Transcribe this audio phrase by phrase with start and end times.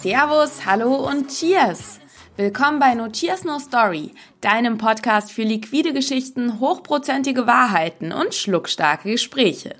[0.00, 1.98] Servus, hallo und Cheers!
[2.36, 9.10] Willkommen bei No Cheers No Story, deinem Podcast für liquide Geschichten, hochprozentige Wahrheiten und schluckstarke
[9.10, 9.74] Gespräche.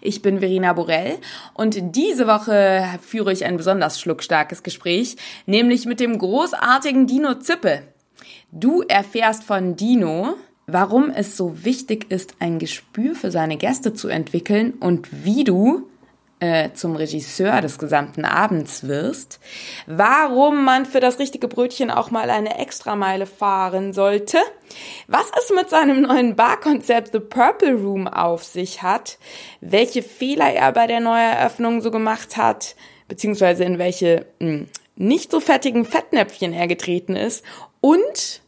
[0.00, 1.18] Ich bin Verena Borell
[1.52, 7.82] und diese Woche führe ich ein besonders schluckstarkes Gespräch, nämlich mit dem großartigen Dino Zippe.
[8.50, 14.08] Du erfährst von Dino, warum es so wichtig ist, ein Gespür für seine Gäste zu
[14.08, 15.90] entwickeln und wie du
[16.40, 19.40] äh, zum Regisseur des gesamten Abends wirst,
[19.86, 24.38] warum man für das richtige Brötchen auch mal eine Extrameile fahren sollte,
[25.06, 29.18] was es mit seinem neuen Barkonzept The Purple Room auf sich hat,
[29.60, 32.76] welche Fehler er bei der Neueröffnung so gemacht hat,
[33.08, 37.44] beziehungsweise in welche mh, hm, nicht so fettigen Fettnäpfchen er getreten ist
[37.80, 38.42] und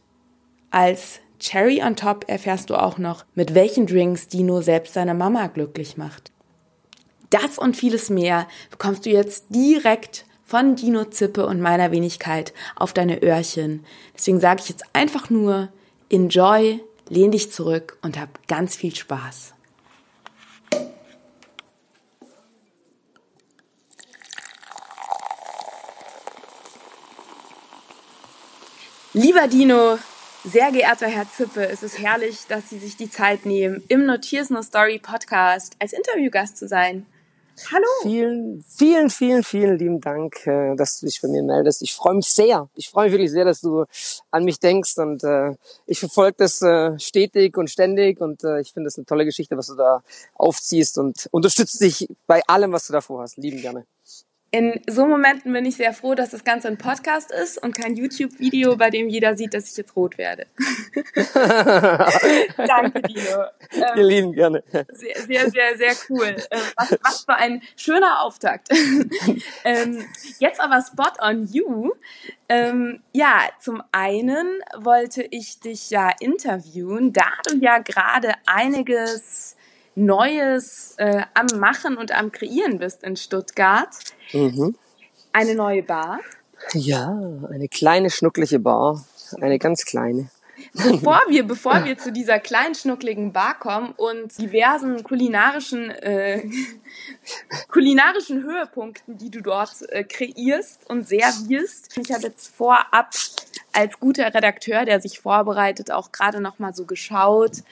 [0.69, 5.47] als Cherry on top erfährst du auch noch, mit welchen Drinks Dino selbst seine Mama
[5.47, 6.31] glücklich macht.
[7.31, 12.91] Das und vieles mehr bekommst du jetzt direkt von Dino Zippe und meiner Wenigkeit auf
[12.91, 13.85] deine Öhrchen.
[14.13, 15.69] Deswegen sage ich jetzt einfach nur,
[16.09, 19.53] enjoy, lehn dich zurück und hab ganz viel Spaß.
[29.13, 29.97] Lieber Dino,
[30.43, 34.49] sehr geehrter Herr Zippe, es ist herrlich, dass Sie sich die Zeit nehmen, im Notiers
[34.49, 37.05] No Story Podcast als Interviewgast zu sein.
[37.69, 37.85] Hallo.
[38.01, 41.81] Vielen, vielen, vielen, vielen lieben Dank, äh, dass du dich bei mir meldest.
[41.81, 42.69] Ich freue mich sehr.
[42.75, 43.85] Ich freue mich wirklich sehr, dass du
[44.31, 48.73] an mich denkst und äh, ich verfolge das äh, stetig und ständig und äh, ich
[48.73, 50.01] finde es eine tolle Geschichte, was du da
[50.35, 53.37] aufziehst und unterstütze dich bei allem, was du davor hast.
[53.37, 53.85] Lieben gerne.
[54.53, 57.95] In so Momenten bin ich sehr froh, dass das Ganze ein Podcast ist und kein
[57.95, 60.45] YouTube-Video, bei dem jeder sieht, dass ich jetzt rot werde.
[62.57, 63.45] Danke, Dino.
[63.71, 64.61] Ähm, Wir lieben gerne.
[64.91, 66.35] Sehr, sehr, sehr, sehr cool.
[66.51, 68.67] Ähm, was, was für ein schöner Auftakt.
[69.63, 70.05] ähm,
[70.39, 71.93] jetzt aber Spot on You.
[72.49, 79.55] Ähm, ja, zum einen wollte ich dich ja interviewen, da du ja gerade einiges
[79.95, 83.89] Neues äh, am Machen und am Kreieren bist in Stuttgart.
[84.31, 84.75] Mhm.
[85.33, 86.19] Eine neue Bar.
[86.73, 87.17] Ja,
[87.49, 89.03] eine kleine, schnuckliche Bar.
[89.39, 90.29] Eine ganz kleine.
[90.73, 96.43] Bevor wir, bevor wir zu dieser kleinen, schnuckligen Bar kommen und diversen kulinarischen, äh,
[97.69, 101.97] kulinarischen Höhepunkten, die du dort äh, kreierst und servierst.
[101.97, 103.13] Ich habe jetzt vorab
[103.73, 107.63] als guter Redakteur, der sich vorbereitet, auch gerade noch mal so geschaut,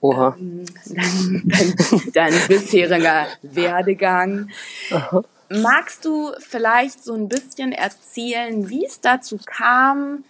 [0.00, 0.36] Oha.
[0.38, 1.42] Ähm, dein,
[2.14, 4.50] dein, dein bisheriger Werdegang.
[4.90, 5.22] Aha.
[5.50, 10.24] Magst du vielleicht so ein bisschen erzählen, wie es dazu kam?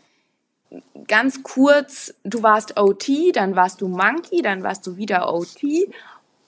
[1.07, 5.63] Ganz kurz, du warst OT, dann warst du Monkey, dann warst du wieder OT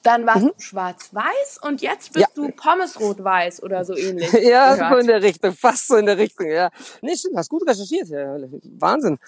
[0.03, 0.49] dann warst mhm.
[0.49, 2.29] du schwarz-weiß und jetzt bist ja.
[2.35, 4.33] du Pommes-rot-weiß oder so ähnlich.
[4.43, 6.71] ja, so in der Richtung, fast so in der Richtung, ja.
[7.01, 8.37] Nee, stimmt, hast gut recherchiert, ja.
[8.79, 9.19] Wahnsinn.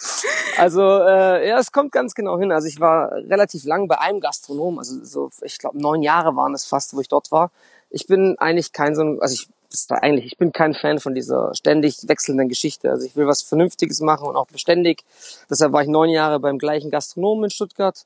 [0.59, 2.53] Also, äh, ja, es kommt ganz genau hin.
[2.53, 6.55] Also ich war relativ lang bei einem Gastronom, also so, ich glaube, neun Jahre waren
[6.55, 7.51] es fast, wo ich dort war.
[7.91, 9.49] Ich bin eigentlich kein so ein, also ich
[9.91, 12.91] eigentlich, ich bin kein Fan von dieser ständig wechselnden Geschichte.
[12.91, 15.05] Also ich will was Vernünftiges machen und auch beständig.
[15.51, 18.05] Deshalb war ich neun Jahre beim gleichen Gastronomen in Stuttgart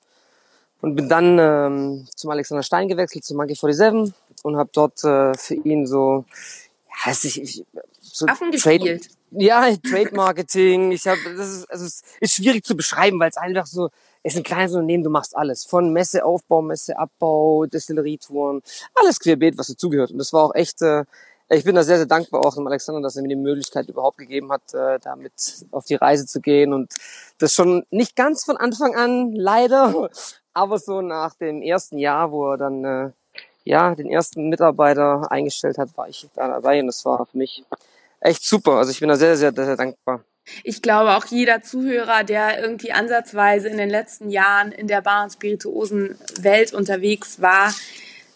[0.81, 5.35] und bin dann ähm, zum Alexander Stein gewechselt, zu Monkey 47 und habe dort äh,
[5.35, 6.25] für ihn so,
[7.05, 7.65] ja, ich, ich
[8.01, 9.01] so Affen Trade,
[9.31, 10.93] ja, Trade Marketing.
[10.93, 13.91] Ich habe, das ist, also es ist schwierig zu beschreiben, weil es einfach so,
[14.23, 15.65] es ist ein kleines Unternehmen, du machst alles.
[15.65, 18.63] Von Messeaufbau, Messeabbau, Destillerietouren,
[18.95, 20.11] alles querbeet, was dazugehört.
[20.11, 21.05] Und das war auch echt, äh,
[21.51, 24.19] ich bin da sehr, sehr dankbar auch dem Alexander, dass er mir die Möglichkeit überhaupt
[24.19, 25.33] gegeben hat, äh, damit
[25.71, 26.93] auf die Reise zu gehen und
[27.39, 30.11] das schon nicht ganz von Anfang an, leider,
[30.53, 33.11] aber so nach dem ersten Jahr, wo er dann äh,
[33.65, 37.65] ja den ersten Mitarbeiter eingestellt hat, war ich da dabei und das war für mich
[38.21, 38.73] echt super.
[38.73, 40.25] Also ich bin da sehr, sehr, sehr, sehr dankbar.
[40.65, 45.25] Ich glaube, auch jeder Zuhörer, der irgendwie ansatzweise in den letzten Jahren in der Bar-
[45.25, 47.73] und Spirituosen-Welt unterwegs war,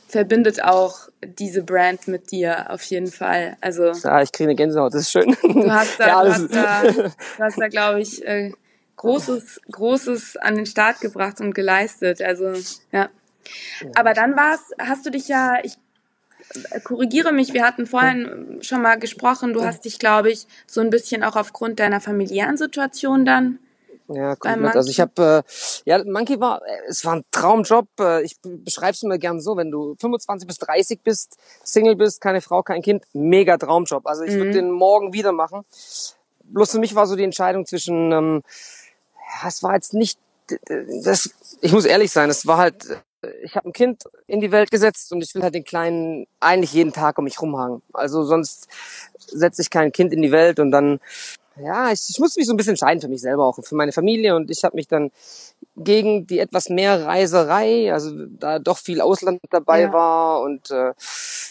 [0.08, 3.56] verbindet auch diese Brand mit dir auf jeden Fall.
[3.60, 5.36] Also ja, ich kriege eine Gänsehaut, das ist schön.
[5.42, 8.52] Du hast da, ja, du hast da, du hast da glaube ich, äh,
[8.96, 12.22] Großes, Großes an den Start gebracht und geleistet.
[12.22, 12.52] Also,
[12.92, 13.08] ja.
[13.96, 15.74] Aber dann war's, hast du dich ja, ich
[16.84, 20.90] korrigiere mich, wir hatten vorhin schon mal gesprochen, du hast dich, glaube ich, so ein
[20.90, 23.58] bisschen auch aufgrund deiner familiären Situation dann
[24.14, 24.76] ja, komplett.
[24.76, 27.88] Also ich habe, äh, ja, Monkey war, es war ein Traumjob.
[28.00, 32.20] Äh, ich beschreibe es immer gern so, wenn du 25 bis 30 bist, Single bist,
[32.20, 34.06] keine Frau, kein Kind, mega Traumjob.
[34.06, 34.38] Also ich mhm.
[34.38, 35.64] würde den morgen wieder machen.
[36.44, 38.42] Bloß für mich war so die Entscheidung zwischen ähm,
[39.42, 40.18] ja, es war jetzt nicht,
[41.04, 41.30] das,
[41.60, 43.02] ich muss ehrlich sein, es war halt
[43.42, 46.72] ich habe ein Kind in die Welt gesetzt und ich will halt den Kleinen eigentlich
[46.72, 47.82] jeden Tag um mich rumhangen.
[47.92, 48.68] Also sonst
[49.18, 51.00] setze ich kein Kind in die Welt und dann
[51.56, 53.92] ja, ich, ich musste mich so ein bisschen entscheiden für mich selber auch, für meine
[53.92, 55.10] Familie und ich habe mich dann
[55.76, 59.92] gegen die etwas mehr Reiserei, also da doch viel Ausland dabei ja.
[59.92, 60.92] war und äh,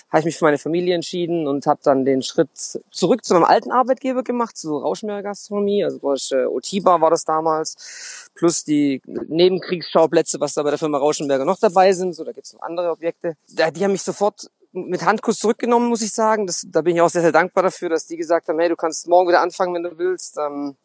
[0.10, 2.50] habe ich mich für meine Familie entschieden und habe dann den Schritt
[2.92, 6.00] zurück zu meinem alten Arbeitgeber gemacht, zu Rauschenberger Gastronomie, also
[6.36, 11.60] äh, Otiba war das damals, plus die Nebenkriegsschauplätze, was da bei der Firma Rauschenberger noch
[11.60, 13.36] dabei sind, so da gibt's noch andere Objekte.
[13.56, 16.48] Da, die haben mich sofort mit Handkuss zurückgenommen, muss ich sagen.
[16.48, 18.76] Das, da bin ich auch sehr, sehr dankbar dafür, dass die gesagt haben, hey, du
[18.76, 20.38] kannst morgen wieder anfangen, wenn du willst.
[20.38, 20.76] Ähm,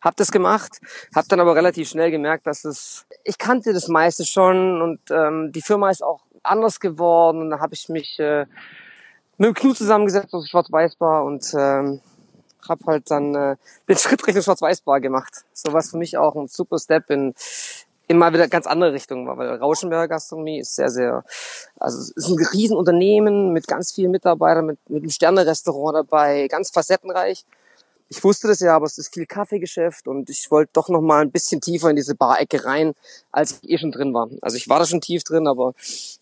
[0.00, 0.80] hab das gemacht,
[1.14, 5.52] hab dann aber relativ schnell gemerkt, dass es, ich kannte das meiste schon und ähm,
[5.52, 8.46] die Firma ist auch anders geworden und da habe ich mich äh,
[9.36, 12.00] mit dem Knut zusammengesetzt aus Schwarz-Weiß-Bar und ähm,
[12.68, 13.56] habe halt dann äh,
[13.88, 15.44] den Schritt Richtung Schwarz-Weiß-Bar gemacht.
[15.52, 17.34] So was für mich auch ein super Step in
[18.08, 21.24] mal wieder ganz andere Richtung war, weil Rauschenberger Gastronomie ist sehr, sehr,
[21.78, 27.44] also ist ein Riesenunternehmen mit ganz vielen Mitarbeitern, mit, mit einem Sterne-Restaurant dabei, ganz facettenreich.
[28.08, 31.22] Ich wusste das ja, aber es ist viel Kaffeegeschäft und ich wollte doch noch mal
[31.22, 32.92] ein bisschen tiefer in diese Barecke rein,
[33.32, 34.28] als ich eh schon drin war.
[34.42, 35.72] Also ich war da schon tief drin, aber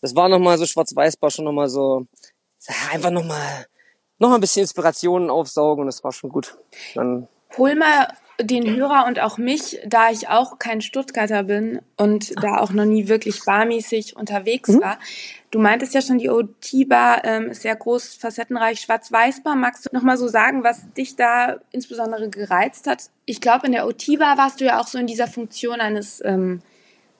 [0.00, 2.06] das war noch mal so Schwarz-Weiß-Bar schon noch mal so,
[2.93, 3.67] einfach noch mal,
[4.19, 6.56] noch mal ein bisschen Inspirationen aufsaugen und das war schon gut.
[6.94, 8.08] Dann Hol mal
[8.40, 12.84] den Hörer und auch mich, da ich auch kein Stuttgarter bin und da auch noch
[12.84, 14.81] nie wirklich barmäßig unterwegs mhm.
[14.81, 14.99] war.
[15.50, 19.55] Du meintest ja schon, die OT-Bar ähm, ist sehr groß, facettenreich, schwarz-weiß-Bar.
[19.55, 23.11] Magst du noch mal so sagen, was dich da insbesondere gereizt hat?
[23.26, 26.62] Ich glaube, in der OT-Bar warst du ja auch so in dieser Funktion eines ähm,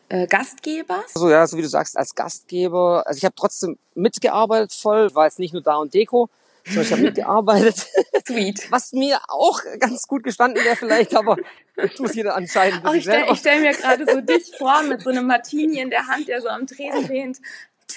[0.09, 1.15] äh, Gastgebers.
[1.15, 3.05] Also ja, so wie du sagst, als Gastgeber.
[3.07, 6.29] Also ich habe trotzdem mitgearbeitet voll, war jetzt nicht nur da und Deko,
[6.67, 7.87] so, ich habe mitgearbeitet.
[8.27, 8.71] Sweet.
[8.71, 11.37] Was mir auch ganz gut gestanden wäre vielleicht, aber
[11.77, 12.83] ich muss jeder anscheinend.
[12.85, 16.07] Ach, ich stelle stell mir gerade so dich vor mit so einem Martini in der
[16.07, 17.39] Hand, der so am Tresen lehnt.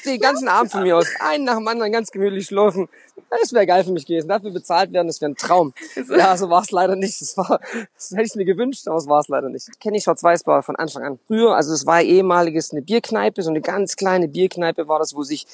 [0.03, 1.07] Den ganzen Abend von mir aus.
[1.19, 2.89] Einen nach dem anderen ganz gemütlich schlafen.
[3.29, 4.27] Das wäre geil für mich gewesen.
[4.27, 5.73] Dafür bezahlt werden, das wäre ein Traum.
[6.09, 7.21] Ja, so war es leider nicht.
[7.21, 7.59] Das, war,
[7.93, 9.79] das hätte ich mir gewünscht, aber es war es leider nicht.
[9.79, 11.19] Kenne ich Schwarz-Weiß-Bar von Anfang an.
[11.27, 15.23] Früher, also es war ehemaliges eine Bierkneipe, so eine ganz kleine Bierkneipe war das, wo
[15.23, 15.45] sich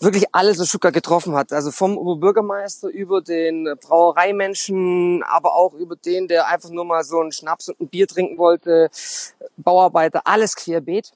[0.00, 1.52] wirklich alles so Stuttgart getroffen hat.
[1.52, 7.20] Also vom Oberbürgermeister über den Brauereimenschen, aber auch über den, der einfach nur mal so
[7.20, 8.90] einen Schnaps und ein Bier trinken wollte,
[9.58, 11.12] Bauarbeiter, alles querbeet.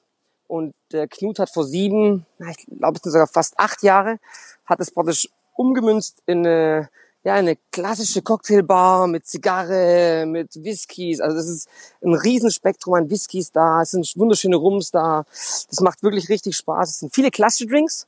[0.47, 4.19] Und der Knut hat vor sieben, ich glaube es sind sogar fast acht Jahre,
[4.65, 6.89] hat es praktisch umgemünzt in eine,
[7.23, 11.19] ja, eine klassische Cocktailbar mit Zigarre, mit Whiskys.
[11.19, 11.67] Also das ist
[12.03, 15.25] ein Riesenspektrum an Whiskys da, es sind wunderschöne Rums da.
[15.67, 16.91] Das macht wirklich richtig Spaß.
[16.91, 18.05] Es sind viele klassische Drinks,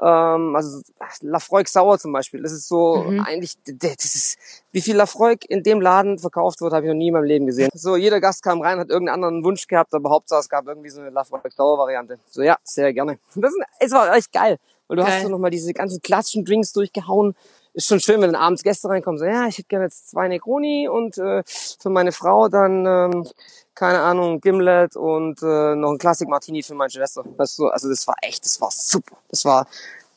[0.00, 0.80] ähm, also
[1.22, 2.42] Lafroig Sauer zum Beispiel.
[2.42, 3.20] Das ist so mhm.
[3.20, 4.38] eigentlich, das ist,
[4.70, 7.46] wie viel Lafroig in dem Laden verkauft wird, habe ich noch nie in meinem Leben
[7.46, 7.70] gesehen.
[7.74, 10.90] So, jeder Gast kam rein, hat irgendeinen anderen Wunsch gehabt, aber Hauptsache es gab irgendwie
[10.90, 12.18] so eine Lafroig Sauer Variante.
[12.30, 13.18] So, ja, sehr gerne.
[13.34, 15.12] Das ist, es war echt geil, weil du geil.
[15.12, 17.34] hast so nochmal diese ganzen klassischen Drinks durchgehauen
[17.74, 20.28] ist schon schön, wenn dann abends Gäste reinkommen, so, ja, ich hätte gerne jetzt zwei
[20.28, 23.26] Negroni und äh, für meine Frau dann, ähm,
[23.74, 27.24] keine Ahnung, Gimlet und äh, noch ein Classic Martini für meine Schwester.
[27.36, 29.16] Weißt du, also das war echt, das war super.
[29.28, 29.66] Das war,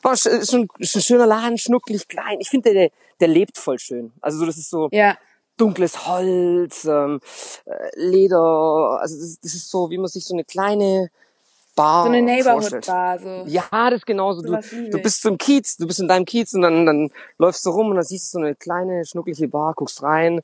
[0.02, 2.40] war schon, schon ein schöner Laden, schnucklig, klein.
[2.40, 2.90] Ich finde, der,
[3.20, 4.12] der lebt voll schön.
[4.22, 5.16] Also so, das ist so ja.
[5.58, 7.20] dunkles Holz, ähm,
[7.66, 11.12] äh, Leder, also das, das ist so, wie man sich so eine kleine
[11.76, 12.04] Bar.
[12.04, 13.20] So eine Neighborhood-Bar.
[13.20, 13.44] So.
[13.48, 14.42] Ja, das ist genauso.
[14.42, 14.60] Du,
[14.92, 17.90] du bist zum Kiez, du bist in deinem Kiez und dann, dann läufst du rum
[17.90, 20.42] und dann siehst du so eine kleine, schnuckliche Bar, guckst rein,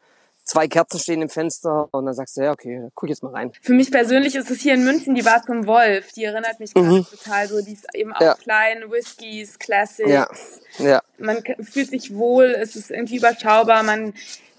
[0.48, 3.52] zwei Kerzen stehen im Fenster und dann sagst du, ja, okay, guck jetzt mal rein.
[3.62, 6.14] Für mich persönlich ist es hier in München die Bar zum Wolf.
[6.14, 7.06] Die erinnert mich mhm.
[7.10, 7.62] total so.
[7.62, 8.34] Die ist eben auch ja.
[8.36, 10.10] klein, Whiskys, Classics.
[10.10, 10.30] Ja.
[10.80, 11.02] ja.
[11.18, 14.14] Man fühlt sich wohl, es ist irgendwie überschaubar, man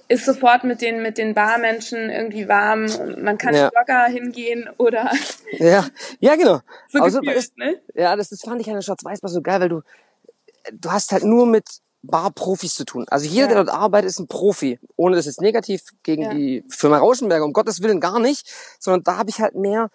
[0.09, 2.87] ist sofort mit den, mit den Barmenschen irgendwie warm.
[3.19, 3.71] Man kann ja.
[3.75, 5.11] locker hingehen oder.
[5.53, 5.87] Ja,
[6.21, 6.61] ja, genau.
[6.89, 7.81] So also, gefühlt, ist, ne?
[7.95, 9.83] Ja, das, das fand ich an der Schwarz-Weiß-Bar so geil, weil du,
[10.73, 11.67] du hast halt nur mit
[12.03, 13.05] Barprofis zu tun.
[13.09, 13.55] Also jeder, ja.
[13.55, 14.79] der dort arbeitet, ist ein Profi.
[14.97, 16.35] Ohne das jetzt negativ gegen ja.
[16.35, 19.91] die Firma Rauschenberger, um Gottes Willen gar nicht, sondern da habe ich halt mehr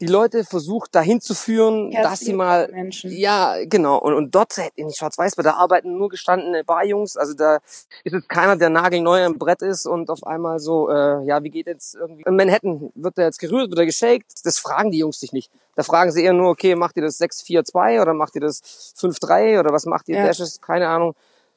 [0.00, 3.10] die Leute versucht dahin zu führen, Herzlich dass sie mal Menschen.
[3.12, 7.56] ja genau und, und dort in Schwarz-Weiß, da arbeiten nur gestandene Barjungs, also da
[8.02, 11.50] ist jetzt keiner, der nagelneu am Brett ist und auf einmal so äh, ja wie
[11.50, 14.98] geht jetzt irgendwie in Manhattan wird der jetzt gerührt, wird er geshakt, das fragen die
[14.98, 15.50] Jungs sich nicht.
[15.76, 19.60] Da fragen sie eher nur okay macht ihr das 6-4-2 oder macht ihr das 5-3
[19.60, 20.26] oder was macht ihr ja.
[20.26, 21.14] Dashes, keine Ahnung.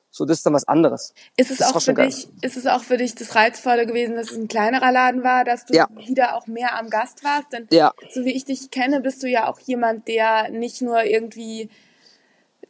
[0.09, 1.13] So, das ist dann was anderes.
[1.35, 4.37] Ist es, auch für dich, ist es auch für dich das Reizvolle gewesen, dass es
[4.37, 5.87] ein kleinerer Laden war, dass du ja.
[5.95, 7.53] wieder auch mehr am Gast warst?
[7.53, 7.93] Denn ja.
[8.11, 11.69] so wie ich dich kenne, bist du ja auch jemand, der nicht nur irgendwie,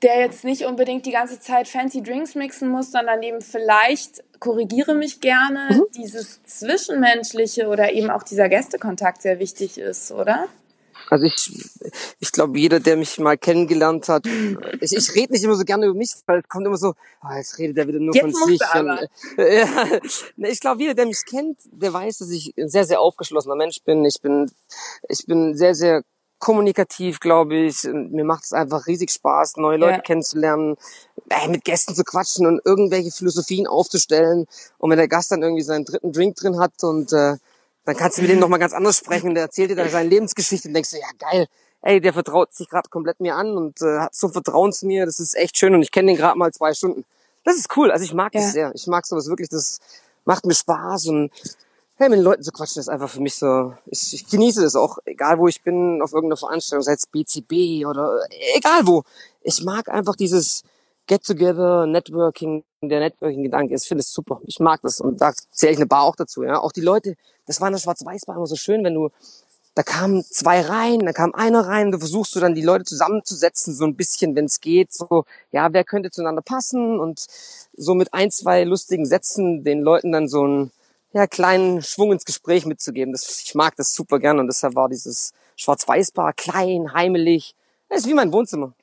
[0.01, 4.93] der jetzt nicht unbedingt die ganze Zeit fancy Drinks mixen muss, sondern eben vielleicht, korrigiere
[4.93, 5.85] mich gerne, mhm.
[5.95, 10.47] dieses Zwischenmenschliche oder eben auch dieser Gästekontakt sehr wichtig ist, oder?
[11.09, 11.67] Also ich,
[12.19, 14.25] ich glaube, jeder, der mich mal kennengelernt hat,
[14.81, 17.33] ich, ich rede nicht immer so gerne über mich, weil es kommt immer so, oh,
[17.35, 18.61] jetzt redet er wieder nur Jetzt von sich.
[18.75, 19.99] Und, ja,
[20.49, 23.81] ich glaube, jeder, der mich kennt, der weiß, dass ich ein sehr, sehr aufgeschlossener Mensch
[23.83, 24.03] bin.
[24.05, 24.51] Ich bin,
[25.07, 26.03] ich bin sehr, sehr
[26.39, 27.87] kommunikativ, glaube ich.
[27.87, 30.01] Und mir macht es einfach riesig Spaß, neue Leute Ja.
[30.01, 30.75] kennenzulernen,
[31.29, 34.45] äh, mit Gästen zu quatschen und irgendwelche Philosophien aufzustellen.
[34.77, 37.37] Und wenn der Gast dann irgendwie seinen dritten Drink drin hat und äh,
[37.87, 39.33] dann kannst du mit dem nochmal ganz anders sprechen.
[39.33, 41.47] Der erzählt dir dann seine Lebensgeschichte und denkst du, ja geil,
[41.81, 45.05] ey, der vertraut sich gerade komplett mir an und äh, hat so Vertrauen zu mir.
[45.05, 47.05] Das ist echt schön und ich kenne den gerade mal zwei Stunden.
[47.45, 47.89] Das ist cool.
[47.89, 48.41] Also ich mag Ja.
[48.41, 48.71] das sehr.
[48.75, 49.47] Ich mag sowas wirklich.
[49.47, 49.79] Das
[50.25, 51.31] macht mir Spaß und
[51.95, 53.73] hey, mit den Leuten zu quatschen ist einfach für mich so.
[53.85, 57.87] Ich, ich genieße das auch, egal wo ich bin, auf irgendeiner Veranstaltung, sei es BCB
[57.87, 58.19] oder
[58.53, 59.03] egal wo.
[59.43, 60.63] Ich mag einfach dieses
[61.07, 63.73] Get-Together, Networking, der Networking-Gedanke.
[63.73, 64.39] Ich finde es super.
[64.45, 66.43] Ich mag das und da zähle ich eine Bar auch dazu.
[66.43, 67.15] Ja, auch die Leute.
[67.45, 69.09] Das war in der Schwarz-Weiß-Bar immer so schön, wenn du
[69.77, 73.75] da kamen zwei rein, da kam einer rein, du versuchst du dann die Leute zusammenzusetzen,
[73.75, 77.27] so ein bisschen, wenn es geht, so, ja, wer könnte zueinander passen und
[77.73, 80.71] so mit ein, zwei lustigen Sätzen den Leuten dann so einen
[81.13, 83.11] ja, kleinen Schwung ins Gespräch mitzugeben.
[83.11, 87.53] Das, ich mag das super gern und deshalb war dieses Schwarz-Weiß-Bar klein, heimelig.
[87.87, 88.73] Das ist wie mein Wohnzimmer.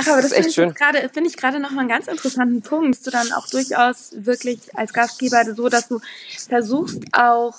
[0.00, 1.88] Ach, aber das Das ist echt finde ich gerade, finde ich gerade noch mal einen
[1.88, 3.04] ganz interessanten Punkt.
[3.04, 6.00] Du dann auch durchaus wirklich als Gastgeber so, dass du
[6.48, 7.54] versuchst auch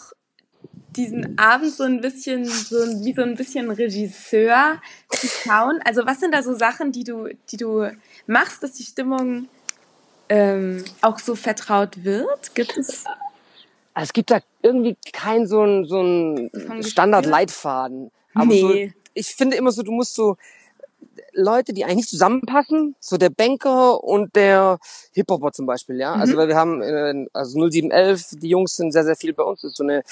[0.95, 5.81] diesen Abend so ein bisschen, so ein- wie so ein bisschen Regisseur zu schauen.
[5.83, 7.91] Also was sind da so Sachen, die du, die du
[8.25, 9.49] machst, dass die Stimmung
[10.29, 12.55] ähm, auch so vertraut wird?
[12.55, 13.03] Gibt es?
[13.93, 16.49] Also es gibt da irgendwie kein so ein, so ein
[16.83, 18.11] Standard-Leitfaden.
[18.33, 18.61] Aber Nee.
[18.93, 20.37] so, ich finde immer so, du musst so
[21.33, 24.79] Leute, die eigentlich zusammenpassen, so der Banker und der
[25.13, 26.15] Hip-Hopper zum Beispiel, ja.
[26.15, 26.21] Mhm.
[26.21, 29.61] Also weil wir haben, äh, also 0711, die Jungs sind sehr, sehr viel bei uns.
[29.61, 30.03] Das ist so eine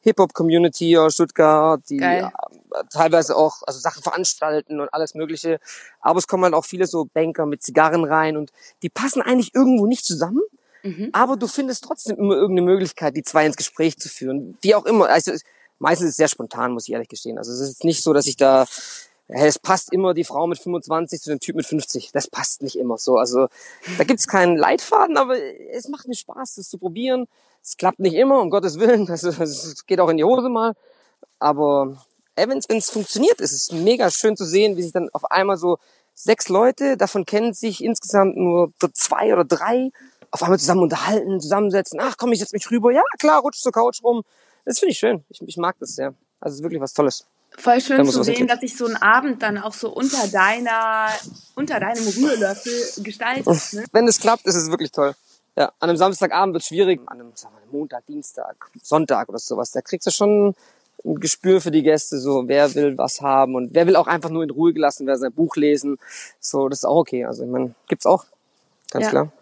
[0.00, 2.30] Hip-Hop-Community aus Stuttgart, die Geil.
[2.72, 5.60] äh, teilweise auch also Sachen veranstalten und alles Mögliche.
[6.00, 8.50] Aber es kommen halt auch viele so Banker mit Zigarren rein und
[8.82, 10.42] die passen eigentlich irgendwo nicht zusammen.
[10.82, 11.10] Mhm.
[11.12, 14.56] Aber du findest trotzdem immer irgendeine Möglichkeit, die zwei ins Gespräch zu führen.
[14.62, 15.08] Wie auch immer.
[15.08, 15.32] Also
[15.78, 17.38] meistens ist es sehr spontan, muss ich ehrlich gestehen.
[17.38, 18.66] Also es ist nicht so, dass ich da
[19.32, 22.10] es passt immer die Frau mit 25 zu dem Typ mit 50.
[22.12, 23.16] Das passt nicht immer so.
[23.16, 23.48] Also
[23.98, 25.36] da gibt's keinen Leitfaden, aber
[25.72, 27.26] es macht mir Spaß, das zu probieren.
[27.62, 29.08] Es klappt nicht immer, um Gottes Willen.
[29.10, 30.74] Also, es geht auch in die Hose mal.
[31.38, 31.98] Aber
[32.36, 35.78] wenn es funktioniert, ist es mega schön zu sehen, wie sich dann auf einmal so
[36.14, 39.90] sechs Leute, davon kennen sich insgesamt nur zwei oder drei,
[40.30, 42.00] auf einmal zusammen unterhalten, zusammensetzen.
[42.02, 42.92] Ach komm, ich setz mich rüber.
[42.92, 44.22] Ja, klar, rutsch zur Couch rum.
[44.64, 45.24] Das finde ich schön.
[45.28, 46.14] Ich, ich mag das sehr.
[46.40, 47.26] Also es ist wirklich was Tolles.
[47.60, 51.08] Voll schön zu sehen, dass sich so ein Abend dann auch so unter deiner,
[51.54, 53.46] unter deinem Rührlöffel gestaltet.
[53.72, 53.84] Ne?
[53.92, 55.14] Wenn es klappt, ist es wirklich toll.
[55.56, 57.00] Ja, an einem Samstagabend wird schwierig.
[57.06, 59.72] An einem sagen wir, Montag, Dienstag, Sonntag oder sowas.
[59.72, 60.54] Da kriegst du schon
[61.04, 64.30] ein Gespür für die Gäste, so wer will was haben und wer will auch einfach
[64.30, 65.98] nur in Ruhe gelassen, wer sein Buch lesen.
[66.40, 67.24] So, das ist auch okay.
[67.24, 68.24] Also ich meine, gibt's auch.
[68.90, 69.10] Ganz Ja.
[69.10, 69.32] klar.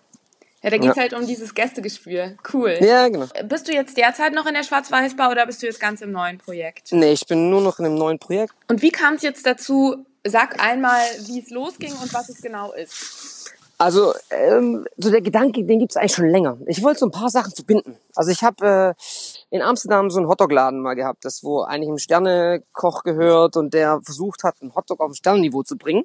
[0.62, 1.02] Ja, da geht's Ja.
[1.02, 2.34] halt um dieses Gästegespür.
[2.52, 2.76] Cool.
[2.80, 3.26] Ja, genau.
[3.44, 6.38] Bist du jetzt derzeit noch in der Schwarz-Weiß-Bar oder bist du jetzt ganz im neuen
[6.38, 6.90] Projekt?
[6.92, 8.52] Nee, ich bin nur noch in einem neuen Projekt.
[8.68, 10.04] Und wie kam es jetzt dazu?
[10.26, 13.54] Sag einmal, wie es losging und was es genau ist.
[13.80, 16.58] Also ähm, so der Gedanke, den gibt's eigentlich schon länger.
[16.66, 17.96] Ich wollte so ein paar Sachen verbinden.
[18.16, 21.98] Also ich habe äh, in Amsterdam so einen Hotdog-Laden mal gehabt, das wo eigentlich ein
[22.00, 26.02] Sternekoch gehört und der versucht hat, einen Hotdog auf ein Sternenniveau zu bringen.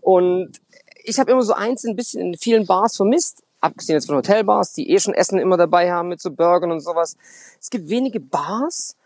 [0.00, 0.52] Und
[1.04, 4.74] ich habe immer so eins ein bisschen in vielen Bars vermisst, abgesehen jetzt von Hotelbars,
[4.74, 7.16] die eh schon Essen immer dabei haben mit so Burgern und sowas.
[7.60, 8.96] Es gibt wenige Bars,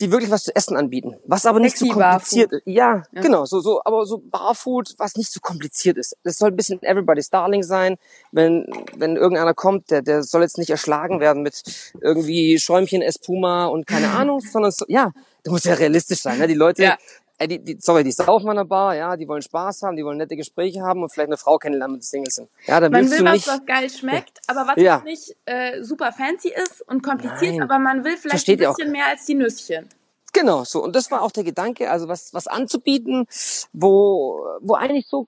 [0.00, 2.62] die wirklich was zu essen anbieten, was aber nicht so Sexy kompliziert ist.
[2.66, 3.22] Ja, Ja.
[3.22, 6.14] genau, so so, aber so Barfood, was nicht so kompliziert ist.
[6.22, 7.96] Das soll ein bisschen everybody's darling sein.
[8.30, 11.62] Wenn wenn irgendeiner kommt, der der soll jetzt nicht erschlagen werden mit
[12.02, 15.12] irgendwie Schäumchen Espuma und keine Ahnung, sondern so, ja,
[15.46, 16.46] der muss ja realistisch sein, ne?
[16.46, 16.98] Die Leute Ja.
[17.38, 20.04] Ey, die, die, sorry, die saufen an der Bar, ja, die wollen Spaß haben, die
[20.04, 22.48] wollen nette Gespräche haben und vielleicht eine Frau kennenlernen, wenn sie Single sind.
[22.66, 23.48] Ja, dann Man will was, nicht.
[23.48, 25.02] was geil schmeckt, aber was Ja.
[25.04, 27.62] nicht äh, super fancy ist und kompliziert, Nein.
[27.62, 29.86] aber man will vielleicht Versteht ein bisschen mehr als die Nüsschen.
[30.32, 30.82] Genau, so.
[30.82, 33.26] Und das war auch der Gedanke, also was, was anzubieten,
[33.72, 35.26] wo, wo eigentlich so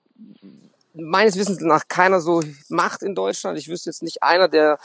[0.93, 3.57] meines Wissens nach keiner so macht in Deutschland.
[3.57, 4.79] Ich wüsste jetzt nicht einer, der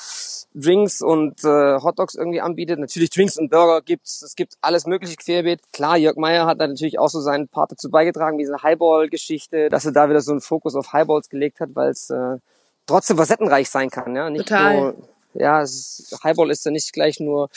[0.55, 2.79] Drinks und äh, Hotdogs irgendwie anbietet.
[2.79, 4.23] Natürlich Drinks und Burger gibt's.
[4.23, 5.61] Es gibt alles mögliche querbeet.
[5.73, 9.85] Klar, Jörg Meyer hat da natürlich auch so seinen Part dazu beigetragen, diese Highball-Geschichte, dass
[9.85, 12.37] er da wieder so einen Fokus auf Highballs gelegt hat, weil es äh,
[12.87, 14.15] trotzdem facettenreich sein kann.
[14.15, 14.77] Ja, nicht Total.
[14.77, 14.95] nur
[15.35, 17.49] ja, ist, Highball ist ja nicht gleich nur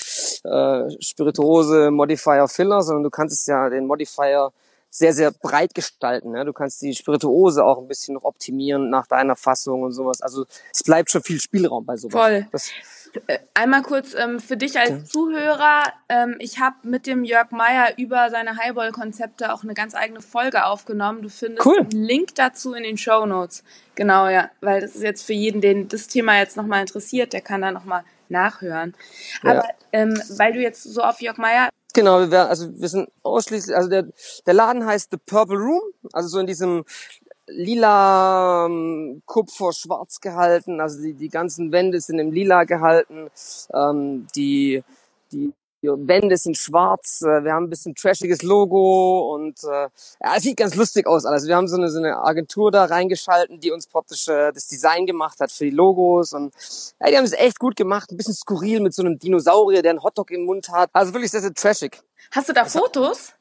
[0.43, 4.51] äh, Spirituose, Modifier, Filler, sondern du kannst es ja den Modifier
[4.89, 6.31] sehr, sehr breit gestalten.
[6.31, 6.45] Ne?
[6.45, 10.21] Du kannst die Spirituose auch ein bisschen noch optimieren nach deiner Fassung und sowas.
[10.21, 12.13] Also es bleibt schon viel Spielraum bei sowas.
[12.13, 12.47] Voll.
[12.51, 12.71] Das,
[13.27, 15.09] Äh, einmal kurz ähm, für dich als.
[15.09, 15.83] Zuhörer.
[16.09, 20.65] Ähm, ich habe mit dem Jörg Meyer über seine Highball-Konzepte auch eine ganz eigene Folge
[20.65, 21.21] aufgenommen.
[21.21, 21.79] Du findest cool.
[21.79, 23.63] einen Link dazu in den Show Notes.
[23.95, 27.41] Genau, ja, weil das ist jetzt für jeden, den das Thema jetzt nochmal interessiert, der
[27.41, 28.95] kann da nochmal nachhören.
[29.43, 29.51] Ja.
[29.51, 33.09] Aber ähm, weil du jetzt so auf Jörg Meyer Genau, wir werden, also wir sind
[33.23, 34.07] ausschließlich, also der,
[34.45, 35.81] der Laden heißt The Purple Room,
[36.13, 36.83] also so in diesem
[37.47, 43.29] lila ähm, Kupfer schwarz gehalten, also die, die ganzen Wände sind im lila gehalten,
[43.73, 44.83] ähm, die,
[45.31, 49.87] die die Wände sind schwarz, äh, wir haben ein bisschen trashiges Logo und äh,
[50.23, 51.47] ja, es sieht ganz lustig aus alles.
[51.47, 55.05] Wir haben so eine, so eine Agentur da reingeschalten, die uns praktisch äh, das Design
[55.05, 56.53] gemacht hat für die Logos und
[56.99, 59.91] ja, die haben es echt gut gemacht, ein bisschen skurril mit so einem Dinosaurier, der
[59.91, 60.89] einen Hotdog im Mund hat.
[60.93, 62.01] Also wirklich sehr, sehr trashig.
[62.31, 63.33] Hast du da Fotos?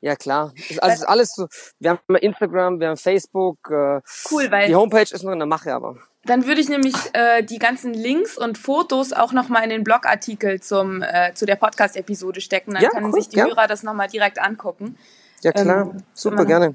[0.00, 0.52] Ja, klar.
[0.78, 1.46] Also alles so,
[1.78, 3.58] wir haben Instagram, wir haben Facebook.
[3.70, 4.68] Äh, cool, weil...
[4.68, 5.96] Die Homepage ist noch in der Mache, aber...
[6.24, 10.60] Dann würde ich nämlich äh, die ganzen Links und Fotos auch nochmal in den Blogartikel
[10.60, 12.74] zum, äh, zu der Podcast-Episode stecken.
[12.74, 13.46] Dann ja, können cool, sich die ja.
[13.46, 14.96] Hörer das nochmal direkt angucken.
[15.42, 15.90] Ja, klar.
[15.90, 16.72] Ähm, Super, gerne.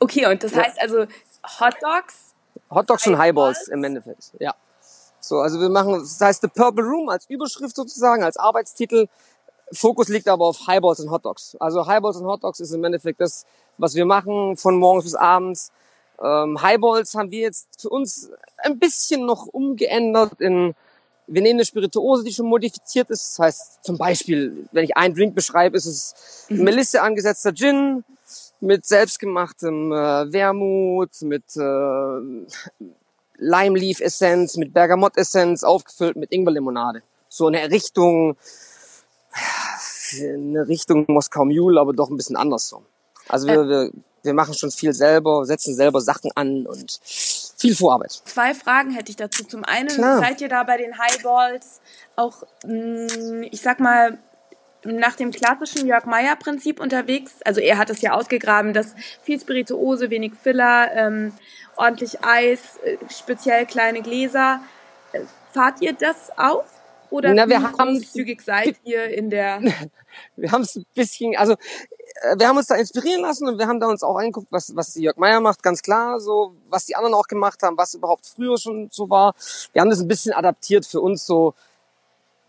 [0.00, 0.64] Okay, und das ja.
[0.64, 1.06] heißt also
[1.60, 2.34] Hot Dogs?
[2.70, 4.54] Hot Dogs und Highballs im Endeffekt, ja.
[5.20, 9.08] So, also wir machen, das heißt The Purple Room als Überschrift sozusagen, als Arbeitstitel.
[9.72, 11.56] Fokus liegt aber auf Highballs und Hot Dogs.
[11.58, 13.44] Also Highballs und Hot Dogs ist im Endeffekt das,
[13.78, 15.72] was wir machen, von morgens bis abends.
[16.22, 20.74] Ähm, Highballs haben wir jetzt für uns ein bisschen noch umgeändert in,
[21.26, 23.38] wir nehmen eine Spirituose, die schon modifiziert ist.
[23.38, 26.64] Das heißt, zum Beispiel, wenn ich einen Drink beschreibe, ist es mhm.
[26.64, 28.04] Melisse angesetzter Gin
[28.60, 32.80] mit selbstgemachtem äh, Wermut, mit äh,
[33.38, 37.02] Lime Leaf Essenz, mit Bergamot Essenz, aufgefüllt mit Ingwerlimonade.
[37.28, 38.36] So eine Richtung,
[40.20, 42.82] eine Richtung Moskau Mule, aber doch ein bisschen anders so.
[43.28, 43.90] Also wir, wir
[44.22, 48.12] wir machen schon viel selber, setzen selber Sachen an und viel Vorarbeit.
[48.24, 49.44] Zwei Fragen hätte ich dazu.
[49.44, 50.18] Zum einen, Klar.
[50.18, 51.80] seid ihr da bei den Highballs
[52.16, 54.18] auch, mm, ich sag mal,
[54.84, 57.42] nach dem klassischen Jörg Meyer Prinzip unterwegs.
[57.44, 61.32] Also er hat es ja ausgegraben, dass viel Spirituose, wenig Filler, ähm,
[61.76, 64.60] ordentlich Eis, äh, speziell kleine Gläser.
[65.12, 65.20] Äh,
[65.52, 66.64] fahrt ihr das auch?
[67.10, 69.60] Oder Na, wir haben zügig seid ihr in der?
[70.36, 71.56] wir haben es ein bisschen, also
[72.36, 74.94] wir haben uns da inspirieren lassen und wir haben da uns auch angeguckt, was, was
[74.94, 78.58] Jörg Meier macht, ganz klar, so, was die anderen auch gemacht haben, was überhaupt früher
[78.58, 79.34] schon so war.
[79.72, 81.54] Wir haben das ein bisschen adaptiert für uns so,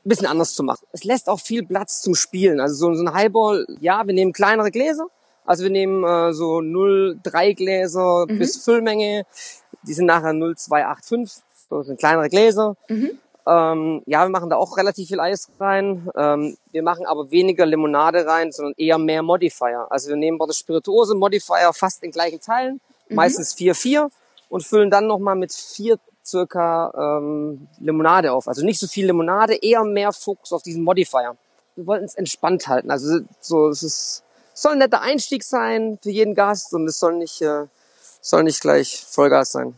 [0.05, 0.85] ein bisschen anders zu machen.
[0.91, 2.59] Es lässt auch viel Platz zum Spielen.
[2.59, 5.07] Also so, so ein Highball, ja, wir nehmen kleinere Gläser.
[5.45, 8.39] Also wir nehmen äh, so 0,3 Gläser mhm.
[8.39, 9.25] bis Füllmenge.
[9.83, 11.43] Die sind nachher 0,285.
[11.69, 12.75] So sind kleinere Gläser.
[12.87, 13.19] Mhm.
[13.49, 16.07] Ähm, ja, wir machen da auch relativ viel Eis rein.
[16.15, 19.87] Ähm, wir machen aber weniger Limonade rein, sondern eher mehr Modifier.
[19.89, 23.15] Also wir nehmen bei der Spirituose Modifier fast in gleichen Teilen, mhm.
[23.15, 24.09] meistens 4-4
[24.49, 28.47] und füllen dann nochmal mit vier circa ähm, Limonade auf.
[28.47, 31.35] Also nicht so viel Limonade, eher mehr Fokus auf diesen Modifier.
[31.75, 32.91] Wir wollten es entspannt halten.
[32.91, 37.15] Also so, es ist, soll ein netter Einstieg sein für jeden Gast und es soll
[37.15, 37.65] nicht, äh,
[38.21, 39.73] soll nicht gleich Vollgas sein.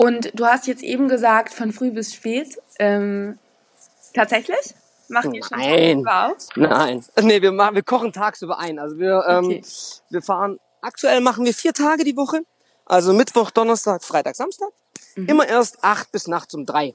[0.00, 2.56] Und du hast jetzt eben gesagt, von früh bis spät.
[2.78, 3.38] Ähm,
[4.14, 4.74] tatsächlich?
[5.10, 6.06] Macht ihr schon Nein.
[6.56, 7.04] Nein.
[7.20, 8.78] Nee, wir machen, wir kochen tagsüber ein.
[8.78, 9.62] Also wir, ähm, okay.
[10.08, 12.40] wir fahren, aktuell machen wir vier Tage die Woche.
[12.86, 14.70] Also Mittwoch, Donnerstag, Freitag, Samstag.
[15.16, 15.26] Mhm.
[15.26, 16.94] Immer erst acht bis nachts um drei.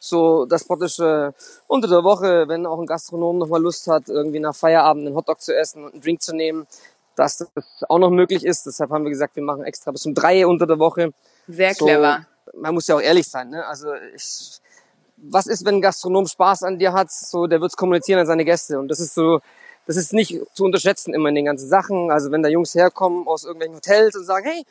[0.00, 1.30] So, das praktisch äh,
[1.68, 5.14] unter der Woche, wenn auch ein Gastronom noch mal Lust hat, irgendwie nach Feierabend einen
[5.14, 6.66] Hotdog zu essen und einen Drink zu nehmen,
[7.14, 7.48] dass das
[7.88, 8.66] auch noch möglich ist.
[8.66, 11.12] Deshalb haben wir gesagt, wir machen extra bis um drei unter der Woche.
[11.46, 13.66] Sehr so, clever man muss ja auch ehrlich sein, ne?
[13.66, 14.60] Also ich,
[15.16, 17.10] was ist, wenn ein Gastronom Spaß an dir hat?
[17.10, 18.78] So, der wird's kommunizieren an seine Gäste.
[18.78, 19.40] Und das ist so,
[19.86, 22.10] das ist nicht zu unterschätzen immer in den ganzen Sachen.
[22.10, 24.64] Also wenn da Jungs herkommen aus irgendwelchen Hotels und sagen, hey,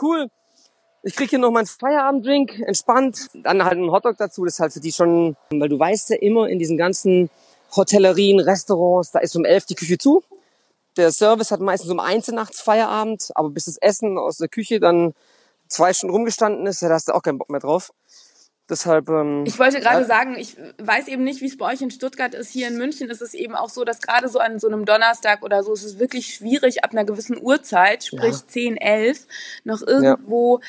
[0.00, 0.28] cool,
[1.02, 4.72] ich krieg hier noch meinen Feierabenddrink, entspannt, dann halt einen Hotdog dazu, das ist halt
[4.72, 7.28] für die schon, weil du weißt ja immer in diesen ganzen
[7.74, 10.22] Hotellerien, Restaurants, da ist um elf die Küche zu.
[10.96, 14.78] Der Service hat meistens um eins nachts Feierabend, aber bis das Essen aus der Küche
[14.78, 15.14] dann
[15.72, 17.90] zwei Stunden rumgestanden ist, da hast du auch keinen Bock mehr drauf.
[18.70, 19.08] Deshalb.
[19.08, 20.06] Ähm, ich wollte gerade ja.
[20.06, 22.50] sagen, ich weiß eben nicht, wie es bei euch in Stuttgart ist.
[22.50, 25.42] Hier in München ist es eben auch so, dass gerade so an so einem Donnerstag
[25.42, 28.46] oder so ist es wirklich schwierig, ab einer gewissen Uhrzeit, sprich ja.
[28.46, 29.26] 10, 11,
[29.64, 30.66] noch irgendwo ja.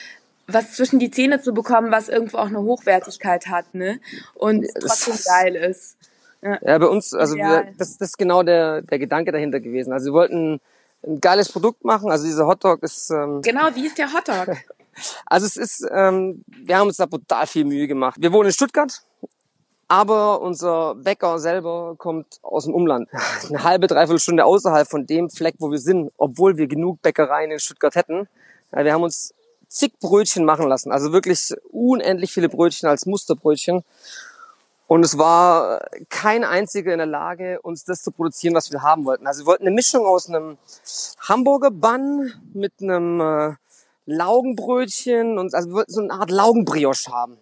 [0.48, 4.00] was zwischen die Zähne zu bekommen, was irgendwo auch eine Hochwertigkeit hat, ne?
[4.34, 5.98] Und trotzdem geil ist.
[6.42, 9.94] Ja, ja bei uns, also wir, das, das ist genau der, der Gedanke dahinter gewesen.
[9.94, 10.60] Also wir wollten
[11.06, 12.12] ein geiles Produkt machen.
[12.12, 13.10] Also dieser Hotdog ist.
[13.12, 14.58] Ähm, genau, wie ist der Hotdog?
[15.26, 18.18] Also es ist, ähm, wir haben uns da brutal viel Mühe gemacht.
[18.20, 19.04] Wir wohnen in Stuttgart,
[19.88, 23.10] aber unser Bäcker selber kommt aus dem Umland.
[23.50, 27.52] Eine halbe, dreiviertel Stunde außerhalb von dem Fleck, wo wir sind, obwohl wir genug Bäckereien
[27.52, 28.28] in Stuttgart hätten.
[28.72, 29.34] Ja, wir haben uns
[29.68, 33.84] zig Brötchen machen lassen, also wirklich unendlich viele Brötchen als Musterbrötchen.
[34.86, 39.06] Und es war kein einziger in der Lage, uns das zu produzieren, was wir haben
[39.06, 39.26] wollten.
[39.26, 40.58] Also wir wollten eine Mischung aus einem
[41.20, 43.54] Hamburger Bun mit einem äh,
[44.06, 47.38] Laugenbrötchen und also wir wollten so eine Art Laugenbrioche haben.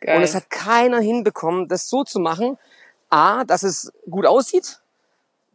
[0.00, 0.16] Geil.
[0.16, 2.58] Und es hat keiner hinbekommen, das so zu machen.
[3.08, 4.80] A, dass es gut aussieht.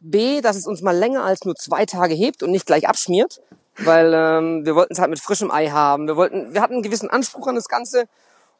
[0.00, 3.42] B, dass es uns mal länger als nur zwei Tage hebt und nicht gleich abschmiert.
[3.76, 6.06] Weil ähm, wir wollten es halt mit frischem Ei haben.
[6.06, 8.04] Wir wollten, wir hatten einen gewissen Anspruch an das Ganze.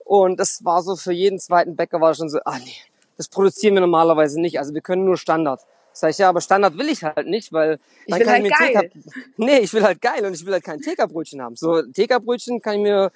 [0.05, 2.77] Und das war so für jeden zweiten Bäcker war schon so, ah nee,
[3.17, 4.59] das produzieren wir normalerweise nicht.
[4.59, 5.61] Also wir können nur Standard.
[5.93, 8.91] Sag ich, ja, aber Standard will ich halt nicht, weil Ich will halt mir geil.
[9.37, 11.57] Nee, ich will halt geil und ich will halt kein TK-Brötchen haben.
[11.57, 13.13] So, TK-Brötchen kann ich mir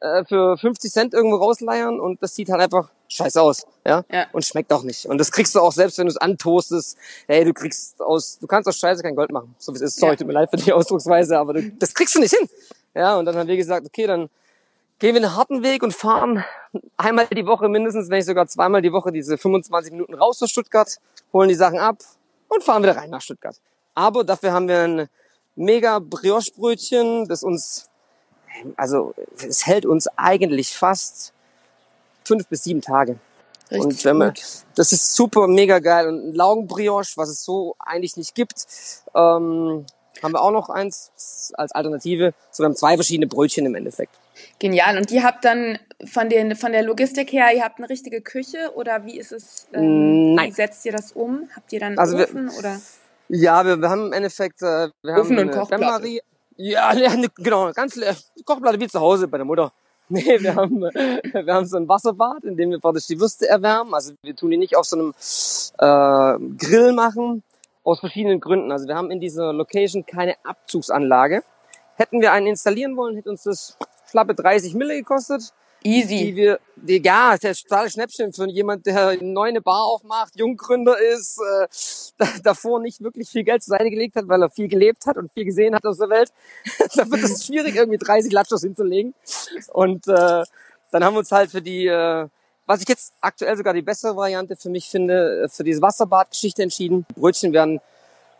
[0.00, 4.04] äh, für 50 Cent irgendwo rausleiern und das sieht halt einfach scheiße aus, ja?
[4.12, 4.26] Ja.
[4.32, 5.06] Und schmeckt auch nicht.
[5.06, 6.98] Und das kriegst du auch selbst, wenn du es antoastest.
[7.26, 9.54] Hey, du kriegst aus, du kannst aus Scheiße kein Gold machen.
[9.58, 9.96] So wie es ist.
[9.98, 10.16] Sorry, Ja.
[10.16, 12.48] tut mir leid für die Ausdrucksweise, aber du, das kriegst du nicht hin.
[12.94, 14.28] Ja, und dann haben wir gesagt, okay, dann
[14.98, 16.44] gehen wir einen harten Weg und fahren
[16.96, 20.50] einmal die Woche mindestens, wenn nicht sogar zweimal die Woche diese 25 Minuten raus aus
[20.50, 20.98] Stuttgart,
[21.32, 21.98] holen die Sachen ab
[22.48, 23.56] und fahren wieder rein nach Stuttgart.
[23.94, 25.08] Aber dafür haben wir ein
[25.56, 27.88] mega Brioche-Brötchen, das uns,
[28.76, 31.32] also es hält uns eigentlich fast
[32.24, 33.18] fünf bis sieben Tage.
[33.70, 34.42] Richtig und wenn man, gut.
[34.76, 36.08] das ist super, mega geil.
[36.08, 38.66] Und ein Laugenbrioche, was es so eigentlich nicht gibt,
[39.14, 39.84] ähm,
[40.22, 42.32] haben wir auch noch eins als Alternative.
[42.50, 44.14] So, wir haben zwei verschiedene Brötchen im Endeffekt.
[44.58, 44.96] Genial.
[44.96, 48.72] Und ihr habt dann von, den, von der Logistik her, ihr habt eine richtige Küche
[48.74, 49.66] oder wie ist es?
[49.72, 50.48] Ähm, Mm, nein.
[50.50, 51.48] Wie setzt ihr das um?
[51.56, 52.80] Habt ihr dann einen Also wir- Ofen oder?
[53.28, 56.20] Ja, wir, wir haben im Endeffekt, äh, wir haben Ofen und eine Kochplatte.
[56.56, 59.72] Ja, ne, genau, ganz le- Kochplatte wie zu Hause bei der Mutter.
[60.10, 60.80] Nee, wir haben,
[61.44, 63.92] wir haben so ein Wasserbad, in dem wir praktisch die Würste erwärmen.
[63.92, 65.12] Also wir tun die nicht auf so einem
[65.78, 67.42] äh, Grill machen,
[67.84, 68.72] aus verschiedenen Gründen.
[68.72, 71.42] Also wir haben in dieser Location keine Abzugsanlage.
[71.96, 73.76] Hätten wir einen installieren wollen, hätte uns das
[74.08, 75.52] schlappe 30 Mille gekostet
[75.84, 76.36] die Easy.
[76.36, 81.38] wir, die, ja, der totale Schnäppchen für jemand, der neu eine Bar aufmacht, Junggründer ist,
[81.38, 81.66] äh,
[82.18, 85.16] da, davor nicht wirklich viel Geld zur Seite gelegt hat, weil er viel gelebt hat
[85.16, 86.32] und viel gesehen hat aus der Welt.
[86.96, 89.14] da wird es schwierig, irgendwie 30 Latschos hinzulegen.
[89.72, 90.44] Und äh,
[90.90, 92.26] dann haben wir uns halt für die, äh,
[92.68, 96.62] was ich jetzt aktuell sogar die bessere Variante für mich finde, äh, für diese Wasserbadgeschichte
[96.62, 97.06] entschieden.
[97.16, 97.80] Brötchen werden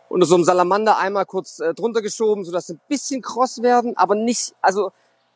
[0.07, 3.97] unter so einem Salamander einmal kurz äh, drunter geschoben, sodass sie ein bisschen kross werden,
[3.97, 4.91] aber nicht, also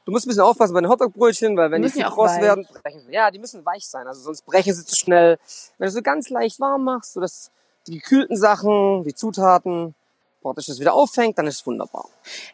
[0.06, 2.41] du musst ein bisschen aufpassen bei den Hotdog-Brötchen, weil wenn Die die kross weich.
[2.41, 3.12] werden, brechen sie.
[3.12, 5.39] Ja, die müssen weich sein, also sonst brechen sie zu schnell.
[5.79, 7.49] Wenn du so ganz leicht warm machst, sodass
[7.88, 9.95] die gekühlten Sachen, die Zutaten,
[10.43, 12.06] praktisch das wieder auffängt, dann ist es wunderbar.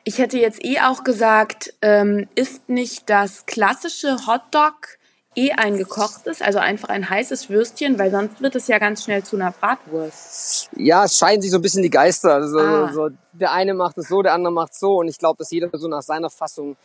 [0.06, 4.99] Ich hätte jetzt eh auch gesagt, ähm, ist nicht das klassische Hotdog
[5.36, 9.24] eh ein gekochtes, also einfach ein heißes Würstchen, weil sonst wird es ja ganz schnell
[9.24, 10.70] zu einer Bratwurst.
[10.76, 12.34] Ja, es scheiden sich so ein bisschen die Geister.
[12.34, 12.92] Also Ah.
[12.94, 15.52] so, der eine macht es so, der andere macht es so und ich glaube, dass
[15.52, 16.76] jeder so nach seiner Fassung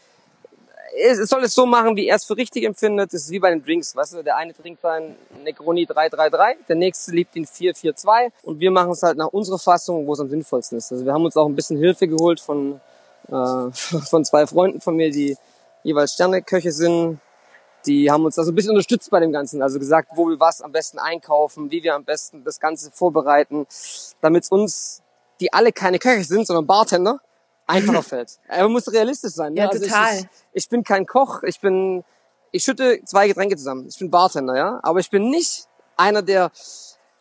[0.96, 3.12] es es soll es so machen, wie er es für richtig empfindet.
[3.12, 6.76] Das ist wie bei den Drinks, weißt du, der eine trinkt seinen Negroni 333, der
[6.76, 10.28] nächste liebt ihn 442 und wir machen es halt nach unserer Fassung, wo es am
[10.28, 10.92] sinnvollsten ist.
[10.92, 12.80] Also wir haben uns auch ein bisschen Hilfe geholt von
[13.28, 13.32] äh,
[13.72, 15.36] von zwei Freunden von mir, die
[15.82, 17.18] jeweils Sterneköche sind.
[17.86, 20.62] Die haben uns also ein bisschen unterstützt bei dem Ganzen, also gesagt, wo wir was
[20.62, 23.66] am besten einkaufen, wie wir am besten das Ganze vorbereiten,
[24.20, 25.02] damit uns,
[25.40, 27.20] die alle keine Köche sind, sondern Bartender,
[27.66, 28.38] einfacher fällt.
[28.48, 29.54] Man muss realistisch sein.
[29.54, 29.60] Ne?
[29.60, 30.14] Ja, also total.
[30.14, 32.04] Ich, ich, ich bin kein Koch, ich bin,
[32.52, 33.86] ich schütte zwei Getränke zusammen.
[33.88, 35.66] Ich bin Bartender, ja, aber ich bin nicht
[35.96, 36.50] einer, der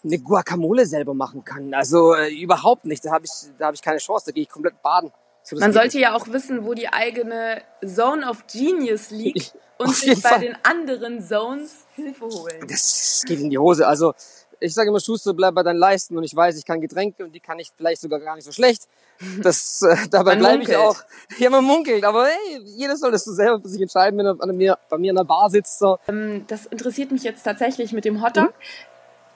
[0.03, 1.73] eine Guacamole selber machen kann.
[1.73, 3.05] Also äh, überhaupt nicht.
[3.05, 4.25] Da habe ich, da habe ich keine Chance.
[4.27, 5.11] Da gehe ich komplett baden.
[5.43, 9.93] So, Man geht sollte ja auch wissen, wo die eigene Zone of Genius liegt und
[9.93, 10.39] sich bei Fall.
[10.39, 12.65] den anderen Zones Hilfe holen.
[12.67, 13.85] das geht in die Hose.
[13.85, 14.13] Also
[14.59, 17.33] ich sage immer, Schuster, bleib bei deinen Leisten und ich weiß, ich kann Getränke und
[17.33, 18.87] die kann ich vielleicht sogar gar nicht so schlecht.
[19.41, 20.95] Das, äh, dabei bleibe ich auch.
[21.37, 24.37] Ja, man munkelt, aber hey, jeder soll das so selber für sich entscheiden, wenn er
[24.41, 25.79] an mir, bei mir in der Bar sitzt.
[25.79, 25.99] So.
[26.07, 28.53] Ähm, Das interessiert mich jetzt tatsächlich mit dem Hotdog.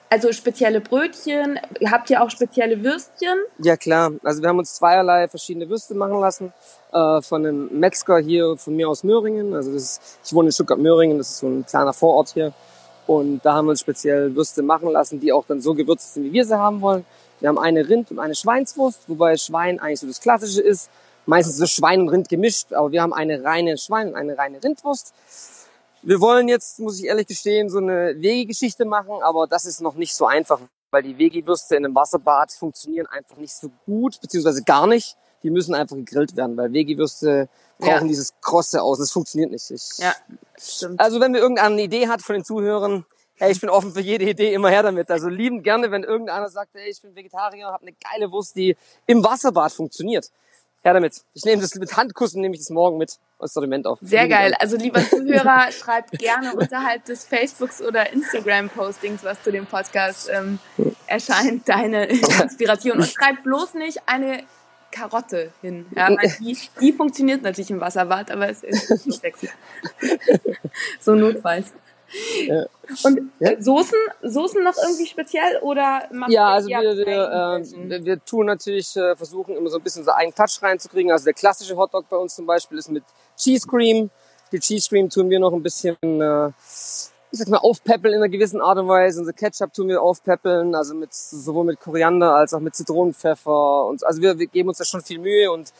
[0.10, 3.38] Also spezielle Brötchen, habt ihr auch spezielle Würstchen?
[3.62, 6.54] Ja klar, also wir haben uns zweierlei verschiedene Würste machen lassen
[6.94, 9.54] äh, von einem Metzger hier von mir aus Möhringen.
[9.54, 12.54] Also das ist, ich wohne in Stuttgart-Möhringen, das ist so ein kleiner Vorort hier.
[13.06, 16.24] Und da haben wir uns speziell Würste machen lassen, die auch dann so gewürzt sind,
[16.24, 17.06] wie wir sie haben wollen.
[17.40, 20.90] Wir haben eine Rind- und eine Schweinswurst, wobei Schwein eigentlich so das Klassische ist.
[21.26, 24.64] Meistens so Schwein und Rind gemischt, aber wir haben eine reine Schwein- und eine reine
[24.64, 25.14] Rindwurst.
[26.04, 29.96] Wir wollen jetzt, muss ich ehrlich gestehen, so eine Vegi-Geschichte machen, aber das ist noch
[29.96, 30.60] nicht so einfach,
[30.92, 35.16] weil die Vegi-Würste in einem Wasserbad funktionieren einfach nicht so gut, beziehungsweise gar nicht.
[35.44, 38.08] Die müssen einfach gegrillt werden, weil Vegi-Würste brauchen Ja.
[38.08, 38.98] dieses Krosse aus.
[39.00, 39.70] Das funktioniert nicht.
[39.70, 40.16] Ich, Ja,
[40.58, 41.00] stimmt.
[41.00, 43.06] Also wenn wir irgendeine Idee hat von den Zuhörern,
[43.36, 45.12] hey, ich bin offen für jede Idee, immer her damit.
[45.12, 48.76] Also liebend gerne, wenn irgendeiner sagt, hey, ich bin Vegetarier, habe eine geile Wurst, die
[49.06, 50.32] im Wasserbad funktioniert.
[50.88, 51.22] Ja, damit.
[51.34, 54.00] Ich nehme das mit Handkussen, nehme ich das morgen mit als Sortiment auf.
[54.02, 54.54] Sehr geil.
[54.58, 60.60] Also lieber Zuhörer, schreibt gerne unterhalb des Facebooks oder Instagram-Postings, was zu dem Podcast ähm,
[61.06, 62.06] erscheint, deine
[62.42, 63.00] Inspiration.
[63.00, 64.46] Und schreibt bloß nicht eine
[64.92, 65.88] Karotte hin.
[65.94, 69.50] Ja, die, die funktioniert natürlich im Wasserbad, aber es ist nicht sexy.
[71.02, 71.74] so notfalls.
[72.46, 72.66] Ja.
[73.04, 73.62] Und ja?
[73.62, 78.96] Soßen, Soßen noch irgendwie speziell oder macht Ja, also wir, wir, äh, wir tun natürlich,
[78.96, 81.12] äh, versuchen immer so ein bisschen so einen Touch reinzukriegen.
[81.12, 83.04] Also der klassische Hotdog bei uns zum Beispiel ist mit
[83.38, 84.10] Cheese Cream.
[84.52, 88.30] Die Cheese Cream tun wir noch ein bisschen, äh, ich sag mal, aufpeppeln in einer
[88.30, 89.20] gewissen Art und Weise.
[89.20, 93.86] Unser Ketchup tun wir aufpeppeln, also mit sowohl mit Koriander als auch mit Zitronenpfeffer.
[93.86, 95.74] Und also wir, wir geben uns da schon viel Mühe und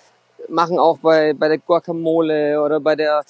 [0.50, 3.24] machen auch bei bei der Guacamole oder bei der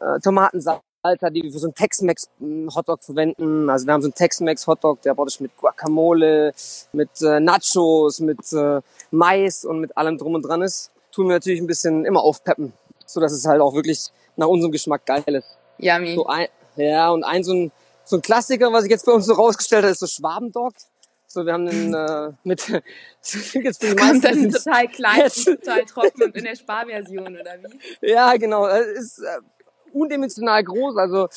[0.00, 3.68] äh, Tomatensalat Alter, die wir für so einen Tex-Mex hm, verwenden.
[3.68, 6.52] Also wir haben so einen Tex-Mex Hotdog, der praktisch mit Guacamole,
[6.92, 10.90] mit äh, Nachos, mit äh, Mais und mit allem drum und dran ist.
[11.12, 12.72] Tun wir natürlich ein bisschen immer aufpeppen,
[13.06, 15.56] so dass es halt auch wirklich nach unserem Geschmack geil ist.
[15.78, 16.14] Yummy.
[16.14, 17.72] So ein, ja, und ein so ein
[18.04, 20.74] so ein Klassiker, was ich jetzt bei uns so rausgestellt habe, ist so Schwabendog.
[21.26, 22.68] So, wir haben einen äh, mit
[23.22, 28.10] jetzt für die Kommt dann total klein, total trocken und in der Sparversion oder wie?
[28.10, 28.66] Ja, genau.
[28.66, 29.40] Ist äh,
[29.94, 30.96] undimensional groß.
[30.96, 31.28] Also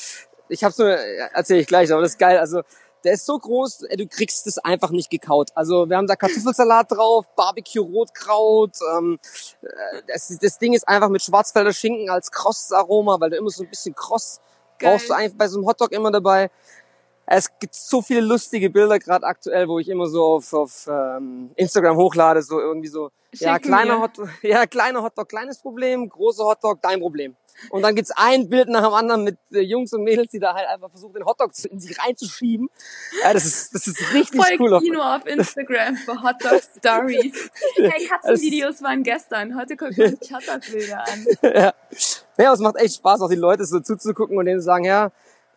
[0.48, 2.38] ich habe so, erzähle ich gleich, aber das ist geil.
[2.38, 2.62] Also
[3.04, 5.50] der ist so groß, du kriegst es einfach nicht gekaut.
[5.54, 8.76] Also wir haben da Kartoffelsalat drauf, Barbecue Rotkraut.
[8.96, 9.18] Ähm,
[9.62, 13.62] äh, das, das Ding ist einfach mit Schwarzwälder Schinken als Cross-Aroma, weil du immer so
[13.62, 14.40] ein bisschen Cross
[14.78, 14.92] Geil.
[14.92, 16.50] brauchst du einfach bei so einem Hotdog immer dabei.
[17.30, 21.50] Es gibt so viele lustige Bilder gerade aktuell, wo ich immer so auf, auf ähm,
[21.56, 26.44] Instagram hochlade, so irgendwie so, Schicken ja, kleiner Hotdog, ja, kleiner Hotdog, kleines Problem, großer
[26.44, 27.36] Hotdog, dein Problem.
[27.68, 30.54] Und dann gibt's ein Bild nach dem anderen mit äh, Jungs und Mädels, die da
[30.54, 32.70] halt einfach versuchen, den Hotdog in sich reinzuschieben.
[33.22, 34.80] Ja, das ist, das ist richtig Voll cool.
[34.80, 37.50] Kino auf Instagram für Hotdog Stories.
[37.74, 39.54] Hey, Katzenvideos waren gestern.
[39.58, 41.26] Heute gucken wir uns Hotdog-Bilder an.
[41.42, 41.74] ja.
[42.38, 45.10] ja, es macht echt Spaß, auch die Leute so zuzugucken und denen zu sagen, ja,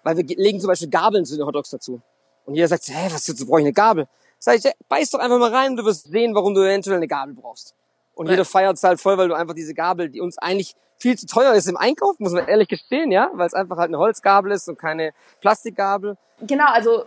[0.03, 2.01] weil wir legen zum Beispiel Gabeln zu den Hotdogs dazu.
[2.45, 4.07] Und jeder sagt, hä, was, jetzt brauche ich eine Gabel?
[4.39, 7.35] Sag ich, beiß doch einfach mal rein, du wirst sehen, warum du eventuell eine Gabel
[7.35, 7.75] brauchst.
[8.13, 11.17] Und jeder feiert es halt voll, weil du einfach diese Gabel, die uns eigentlich viel
[11.17, 13.97] zu teuer ist im Einkauf, muss man ehrlich gestehen, ja, weil es einfach halt eine
[13.97, 16.17] Holzgabel ist und keine Plastikgabel.
[16.41, 17.05] Genau, also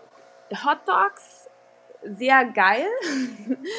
[0.64, 1.33] Hot Dogs
[2.04, 2.86] sehr geil.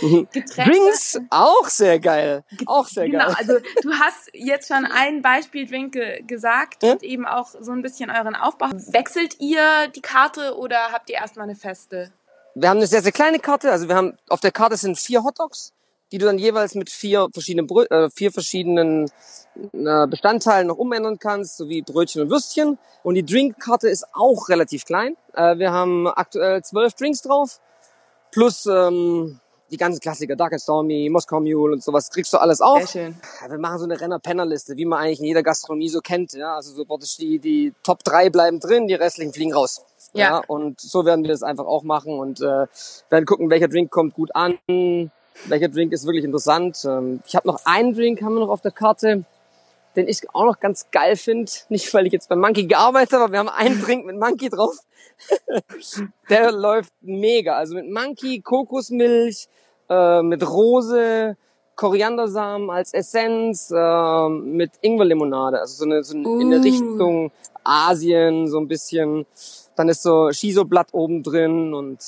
[0.02, 0.28] Mhm.
[0.34, 0.72] Getränke.
[0.72, 2.44] Drinks auch sehr geil.
[2.66, 3.36] Auch sehr genau, geil.
[3.38, 6.94] also du hast jetzt schon ein Beispiel Drink ge gesagt ja?
[6.94, 8.68] und eben auch so ein bisschen euren Aufbau.
[8.88, 12.12] Wechselt ihr die Karte oder habt ihr erstmal eine feste?
[12.56, 13.72] Wir haben eine sehr, sehr kleine Karte.
[13.72, 15.74] Also wir haben, auf der Karte sind vier Hotdogs
[16.12, 19.10] die du dann jeweils mit vier verschiedenen, Brö äh, vier verschiedenen
[19.74, 22.78] äh, Bestandteilen noch umändern kannst, sowie Brötchen und Würstchen.
[23.04, 25.18] Und die Drinkkarte ist auch relativ klein.
[25.34, 27.60] Äh, wir haben aktuell zwölf Drinks drauf,
[28.36, 29.40] plus ähm,
[29.72, 32.86] die ganzen Klassiker, Dark and Stormy, Moskau Mule und sowas, kriegst du alles auf.
[32.86, 33.16] Sehr schön.
[33.50, 36.34] Wir machen so eine Renner-Penner-Liste, wie man eigentlich in jeder Gastronomie so kennt.
[36.34, 36.56] Ja?
[36.56, 36.86] Also so
[37.18, 39.86] die, die Top 3 bleiben drin, die restlichen fliegen raus.
[40.14, 40.30] Ja.
[40.30, 40.42] ja.
[40.48, 42.68] Und so werden wir das einfach auch machen und äh,
[43.10, 44.60] werden gucken, welcher Drink kommt gut an,
[45.46, 46.86] welcher Drink ist wirklich interessant.
[46.86, 49.24] Ähm, ich habe noch einen Drink, haben wir noch auf der Karte,
[49.96, 51.52] den ich auch noch ganz geil finde.
[51.70, 54.50] Nicht, weil ich jetzt bei Monkey gearbeitet habe, aber wir haben einen Drink mit Monkey
[54.50, 54.76] drauf.
[56.30, 57.56] der läuft mega.
[57.56, 59.48] Also mit Monkey, Kokosmilch,
[59.90, 61.38] äh, mit Rose,
[61.76, 65.60] Koriandersamen als Essenz, äh, mit Ingwerlimonade.
[65.60, 66.40] Also so eine, so eine, uh.
[66.40, 67.32] in der Richtung
[67.64, 69.26] Asien, so ein bisschen.
[69.76, 72.00] Dann ist so Shiso-Blatt oben drin und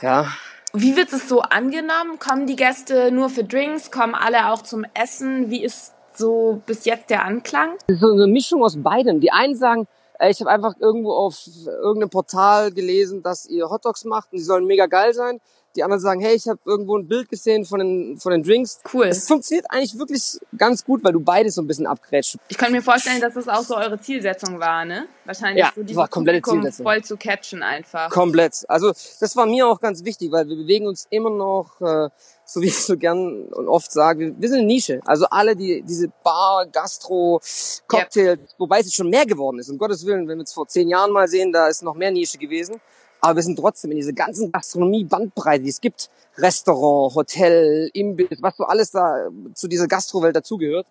[0.00, 0.26] ja.
[0.72, 2.18] Wie wird es so angenommen?
[2.18, 3.90] Kommen die Gäste nur für Drinks?
[3.90, 5.50] Kommen alle auch zum Essen?
[5.50, 7.76] Wie ist so bis jetzt der Anklang?
[7.88, 9.20] So eine Mischung aus beidem.
[9.20, 9.88] Die einen sagen,
[10.28, 14.66] ich habe einfach irgendwo auf irgendeinem Portal gelesen, dass ihr Hotdogs macht und die sollen
[14.66, 15.40] mega geil sein.
[15.76, 18.80] Die anderen sagen, hey, ich habe irgendwo ein Bild gesehen von den, von den Drinks.
[18.92, 19.06] Cool.
[19.06, 22.38] Es funktioniert eigentlich wirklich ganz gut, weil du beides so ein bisschen abgrätscht.
[22.48, 25.06] Ich kann mir vorstellen, dass das auch so eure Zielsetzung war, ne?
[25.24, 26.84] Wahrscheinlich ja, so dieses war komplette Zielsetzung.
[26.84, 28.10] voll zu catchen einfach.
[28.10, 28.64] Komplett.
[28.66, 32.08] Also das war mir auch ganz wichtig, weil wir bewegen uns immer noch, äh,
[32.52, 35.00] so wie ich so gern und oft sage, wir sind eine Nische.
[35.04, 37.40] Also alle, die diese Bar, Gastro,
[37.86, 38.40] Cocktail, yep.
[38.58, 39.70] wobei es schon mehr geworden ist.
[39.70, 42.10] Um Gottes Willen, wenn wir es vor zehn Jahren mal sehen, da ist noch mehr
[42.10, 42.80] Nische gewesen.
[43.20, 46.10] Aber wir sind trotzdem in diese ganzen Gastronomie-Bandbreite, die es gibt.
[46.38, 50.86] Restaurant, Hotel, Imbiss, was so alles da zu dieser Gastrowelt dazugehört.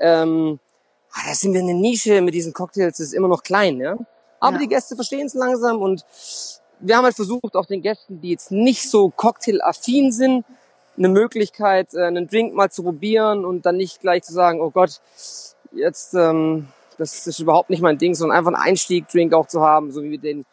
[0.00, 0.58] Ähm,
[1.12, 3.96] ah, da sind wir eine Nische mit diesen Cocktails, das ist immer noch klein, ja.
[4.40, 4.62] Aber ja.
[4.62, 6.04] die Gäste verstehen es langsam und
[6.80, 10.44] wir haben halt versucht, auch den Gästen, die jetzt nicht so cocktail-affin sind,
[10.96, 14.70] eine Möglichkeit, äh, einen Drink mal zu probieren und dann nicht gleich zu sagen, oh
[14.70, 15.00] Gott,
[15.72, 19.90] jetzt, ähm, das ist überhaupt nicht mein Ding, sondern einfach einen Einstieg-Drink auch zu haben,
[19.90, 20.44] so wie den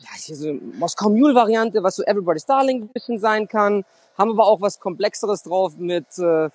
[0.00, 3.84] ja, hier so eine Moskau Mule Variante, was so Everybody's Darling ein bisschen sein kann.
[4.16, 6.48] Haben aber auch was Komplexeres drauf mit äh,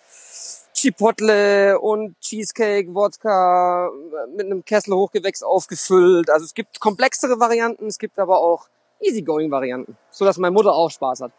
[0.73, 3.89] Chipotle und Cheesecake, Wodka
[4.35, 6.29] mit einem Kessel Hochgewächs aufgefüllt.
[6.29, 8.67] Also es gibt komplexere Varianten, es gibt aber auch
[8.99, 11.31] easygoing Varianten, so dass meine Mutter auch Spaß hat.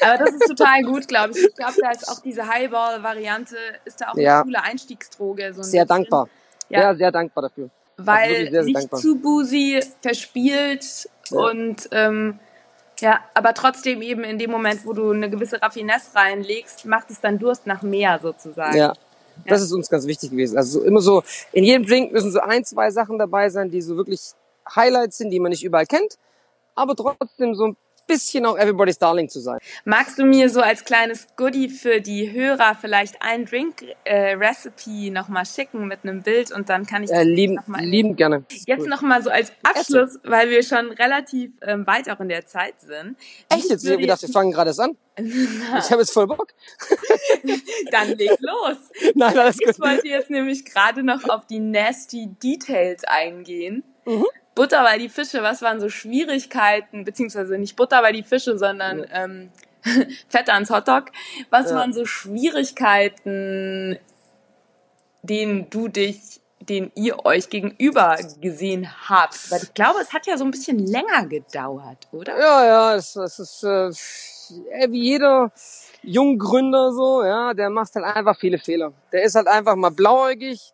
[0.00, 1.44] Aber das ist total gut, glaube ich.
[1.44, 4.36] Ich glaube, da ist auch diese Highball-Variante, ist da auch Ja.
[4.36, 5.52] eine coole Einstiegsdroge.
[5.54, 5.88] So ein Sehr bisschen.
[5.88, 6.28] dankbar.
[6.68, 6.80] Ja.
[6.80, 7.70] Ja, sehr dankbar dafür.
[7.96, 9.00] Weil wirklich sehr, sehr nicht dankbar.
[9.00, 11.38] zu boozy, verspielt Ja.
[11.38, 12.38] und ähm,
[13.00, 17.20] ja, aber trotzdem eben in dem Moment, wo du eine gewisse Raffinesse reinlegst, macht es
[17.20, 18.76] dann Durst nach mehr sozusagen.
[18.76, 18.92] Ja.
[19.46, 20.56] Das ist uns ganz wichtig gewesen.
[20.58, 23.80] Also so immer so, in jedem Drink müssen so ein, zwei Sachen dabei sein, die
[23.80, 24.20] so wirklich
[24.74, 26.16] Highlights sind, die man nicht überall kennt,
[26.74, 27.76] aber trotzdem so ein
[28.08, 29.58] bisschen auch Everybody's Darling zu sein.
[29.84, 35.86] Magst du mir so als kleines Goodie für die Hörer vielleicht ein Drink-Recipe nochmal schicken
[35.86, 38.44] mit einem Bild und dann kann ich Äh, lieben, noch mal- lieben gerne.
[38.66, 42.46] Jetzt noch mal so als Abschluss, weil wir schon relativ ähm, weit auch in der
[42.46, 43.16] Zeit sind.
[43.48, 43.84] Echt jetzt?
[43.84, 44.96] Ich habe gedacht, wir fangen gerade erst an.
[45.18, 46.48] Ich habe jetzt voll Bock.
[47.90, 48.76] Dann leg los.
[49.14, 49.70] Nein, alles gut.
[49.70, 53.82] Ich wollte jetzt nämlich gerade noch auf die nasty Details eingehen.
[54.06, 54.26] Mhm.
[54.58, 59.06] Butter bei die Fische, was waren so Schwierigkeiten, beziehungsweise nicht Butter bei die Fische, sondern
[59.12, 59.50] ähm,
[60.28, 61.04] Fett ans Hotdog.
[61.48, 61.76] Was Ja.
[61.76, 63.96] waren so Schwierigkeiten,
[65.22, 69.48] denen du dich, denen ihr euch gegenüber gesehen habt?
[69.52, 72.36] Weil ich glaube, es hat ja so ein bisschen länger gedauert, oder?
[72.38, 73.86] Ja, ja, das, das ist äh,
[74.72, 75.52] äh, wie jeder
[76.02, 78.92] Junggründer so, ja, der macht halt einfach viele Fehler.
[79.12, 80.72] Der ist halt einfach mal blauäugig,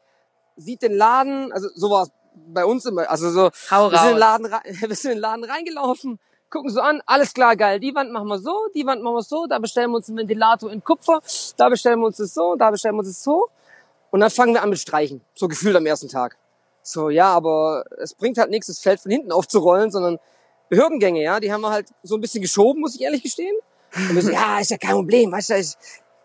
[0.57, 4.07] sieht den Laden, also so war es bei uns immer, also so, Hau wir sind,
[4.09, 4.19] in den.
[4.19, 6.19] Laden, rein- wir sind in den Laden reingelaufen,
[6.51, 9.23] gucken so an, alles klar, geil, die Wand machen wir so, die Wand machen wir
[9.23, 11.21] so, da bestellen wir uns einen Ventilator in Kupfer,
[11.57, 13.49] da bestellen wir uns das so, da bestellen wir uns das so
[14.11, 16.37] und dann fangen wir an mit Streichen, so gefühlt am ersten Tag.
[16.83, 20.19] So, ja, aber es bringt halt nichts, das Feld von hinten aufzurollen, sondern
[20.69, 23.57] Behördengänge, ja, die haben wir halt so ein bisschen geschoben, muss ich ehrlich gestehen.
[23.97, 25.79] Und wir so, ja, ist ja kein Problem, weißt du, es,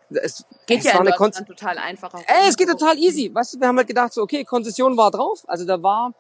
[0.10, 2.14] es, Geht es ja war in eine Kon total einfach.
[2.14, 5.12] Ey, es geht total easy, weißt du, wir haben halt gedacht, so, okay, Konzession war
[5.12, 6.14] drauf, also da war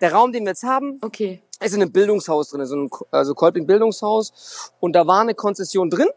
[0.00, 1.42] der Raum, den wir jetzt haben, Okay.
[1.60, 5.90] ist in einem Bildungshaus drin, so ein also Kolping Bildungshaus und da war eine Konzession
[5.90, 6.08] drin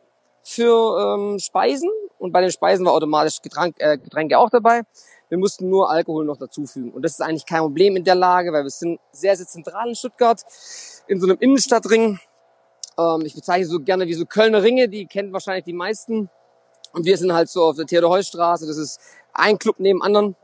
[0.43, 4.81] für ähm, Speisen und bei den Speisen war automatisch Getränk, äh, Getränke auch dabei.
[5.29, 8.51] Wir mussten nur Alkohol noch dazufügen und das ist eigentlich kein Problem in der Lage,
[8.51, 10.41] weil wir sind sehr, sehr zentral in Stuttgart,
[11.07, 12.19] in so einem Innenstadtring.
[12.97, 16.29] Ähm, ich bezeichne so gerne wie so Kölner Ringe, die kennen wahrscheinlich die meisten.
[16.93, 18.99] Und wir sind halt so auf der Theodor-Heuss-Straße, das ist
[19.33, 20.35] ein Club neben anderen.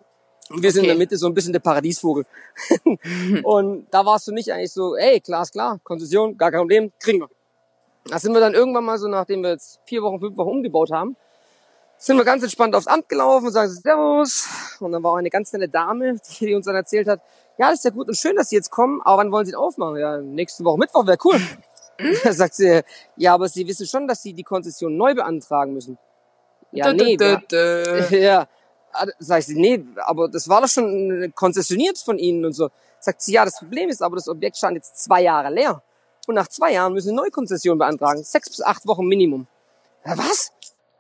[0.50, 0.98] Und wir sind in Okay.
[0.98, 2.26] der Mitte so ein bisschen der Paradiesvogel.
[3.44, 6.92] und da warst du nicht eigentlich so, ey, klar ist klar, Konzession, gar kein Problem,
[7.00, 7.30] kriegen wir.
[8.08, 10.92] Da sind wir dann irgendwann mal so, nachdem wir jetzt vier Wochen, fünf Wochen umgebaut
[10.92, 11.16] haben,
[11.98, 14.48] sind wir ganz entspannt aufs Amt gelaufen und sagen Servus.
[14.80, 17.22] Und dann war auch eine ganz nette Dame, die uns dann erzählt hat,
[17.58, 19.52] ja, das ist ja gut und schön, dass Sie jetzt kommen, aber wann wollen Sie
[19.54, 19.98] denn aufmachen?
[19.98, 21.40] Ja, nächste Woche Mittwoch wäre cool.
[22.26, 22.82] Da sagt sie,
[23.16, 25.98] ja, aber Sie wissen schon, dass Sie die Konzession neu beantragen müssen.
[26.76, 28.18] Ja, nee, Dö, dö, dö.
[28.20, 28.48] ja.
[29.20, 32.70] Sag ich, nee, aber das war doch schon konzessioniert von Ihnen und so.
[33.00, 35.82] Sagt sie, ja, das Problem ist aber, das Objekt stand jetzt zwei Jahre leer.
[36.28, 38.24] Und nach zwei Jahren müssen Sie eine Neukonzession beantragen.
[38.24, 39.48] Sechs bis acht Wochen Minimum.
[40.06, 40.52] Ja, was?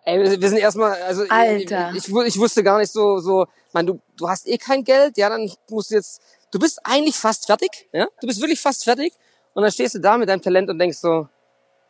[0.03, 1.91] Ey, wir sind erstmal, also ich- Alter.
[1.95, 5.17] Ich, ich, ich wusste gar nicht so, so, man, du, du hast eh kein Geld,
[5.17, 8.83] ja, dann musst du jetzt, du bist eigentlich fast fertig, ja, du bist wirklich fast
[8.83, 9.13] fertig.
[9.55, 11.27] Und dann stehst du da mit deinem Talent und denkst so,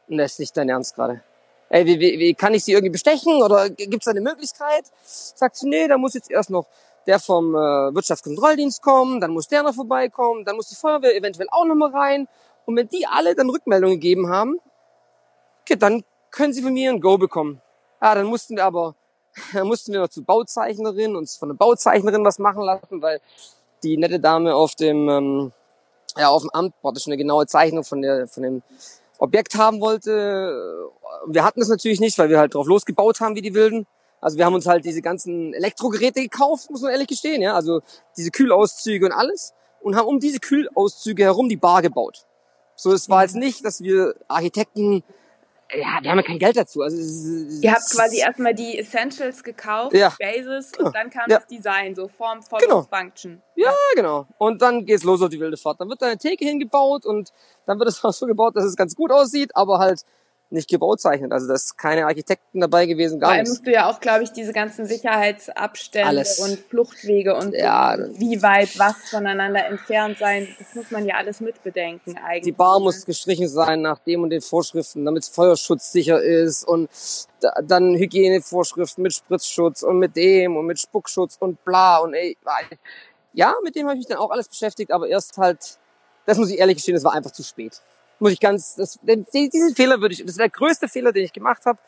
[0.08, 1.24] das ist nicht dein Ernst gerade.
[1.70, 4.86] Ey, wie, wie, wie kann ich sie irgendwie bestechen oder gibt's da eine Möglichkeit?
[5.04, 6.68] Sagt sie, nee, da muss jetzt erst noch
[7.08, 11.48] der vom äh, Wirtschaftskontrolldienst kommen, dann muss der noch vorbeikommen, dann muss die Feuerwehr eventuell
[11.52, 12.28] auch noch mal rein.
[12.66, 14.60] Und wenn die alle dann Rückmeldungen gegeben haben,
[15.62, 17.62] okay, dann können sie von mir ein Go bekommen.
[18.02, 18.96] Ja, dann mussten wir aber,
[19.54, 23.22] dann mussten wir noch zur Bauzeichnerin, uns von der Bauzeichnerin was machen lassen, weil
[23.84, 25.52] die nette Dame auf dem, ähm,
[26.18, 28.64] ja, auf dem Amt praktisch eine genaue Zeichnung von der, von dem
[29.20, 30.90] Objekt haben wollte.
[31.28, 33.88] Wir hatten es natürlich nicht, weil wir halt drauf losgebaut haben wie die Wilden.
[34.22, 37.54] Also wir haben uns halt diese ganzen Elektrogeräte gekauft, muss man ehrlich gestehen, ja.
[37.54, 37.82] Also
[38.18, 39.54] diese Kühlauszüge und alles.
[39.82, 42.26] Und haben um diese Kühlauszüge herum die Bar gebaut.
[42.76, 45.04] So, es war jetzt nicht, dass wir Architekten,
[45.72, 46.82] ja, wir haben ja kein Geld dazu.
[46.82, 46.98] Also,
[47.62, 50.12] Ihr habt quasi erstmal die Essentials gekauft, Ja.
[50.20, 50.88] Basis, Genau.
[50.88, 51.38] und dann kam Ja.
[51.38, 52.82] das Design, so Form, Follow, Genau.
[52.84, 53.42] Function.
[53.56, 54.26] Ja, genau.
[54.40, 55.80] Und dann geht's los auf die wilde Fahrt.
[55.80, 57.32] Dann wird da eine Theke hingebaut und
[57.68, 60.02] dann wird es auch so gebaut, dass es ganz gut aussieht, aber halt
[60.50, 61.32] nicht gebauzeichnet.
[61.32, 63.50] Also da ist keine Architekten dabei gewesen, Vor gar allem nichts.
[63.52, 66.40] musst du ja auch, glaube ich, diese ganzen Sicherheitsabstände Alles.
[66.40, 67.98] und Fluchtwege und Ja.
[68.18, 72.44] wie weit was voneinander entfernt sein, das muss man ja alles mitbedenken eigentlich.
[72.44, 76.90] Die Bar muss gestrichen sein nach dem und den Vorschriften, damit es feuerschutzsicher ist und
[77.42, 82.38] da, dann Hygienevorschriften mit Spritzschutz und mit dem und mit Spuckschutz und bla und ey,
[83.34, 85.78] ja, mit dem habe ich mich dann auch alles beschäftigt, aber erst halt,
[86.26, 87.82] das muss ich ehrlich gestehen, das war einfach zu spät.
[88.20, 91.34] Muss ich ganz, das, diesen Fehler würde ich, das ist der größte Fehler, den ich
[91.34, 91.80] gemacht habe,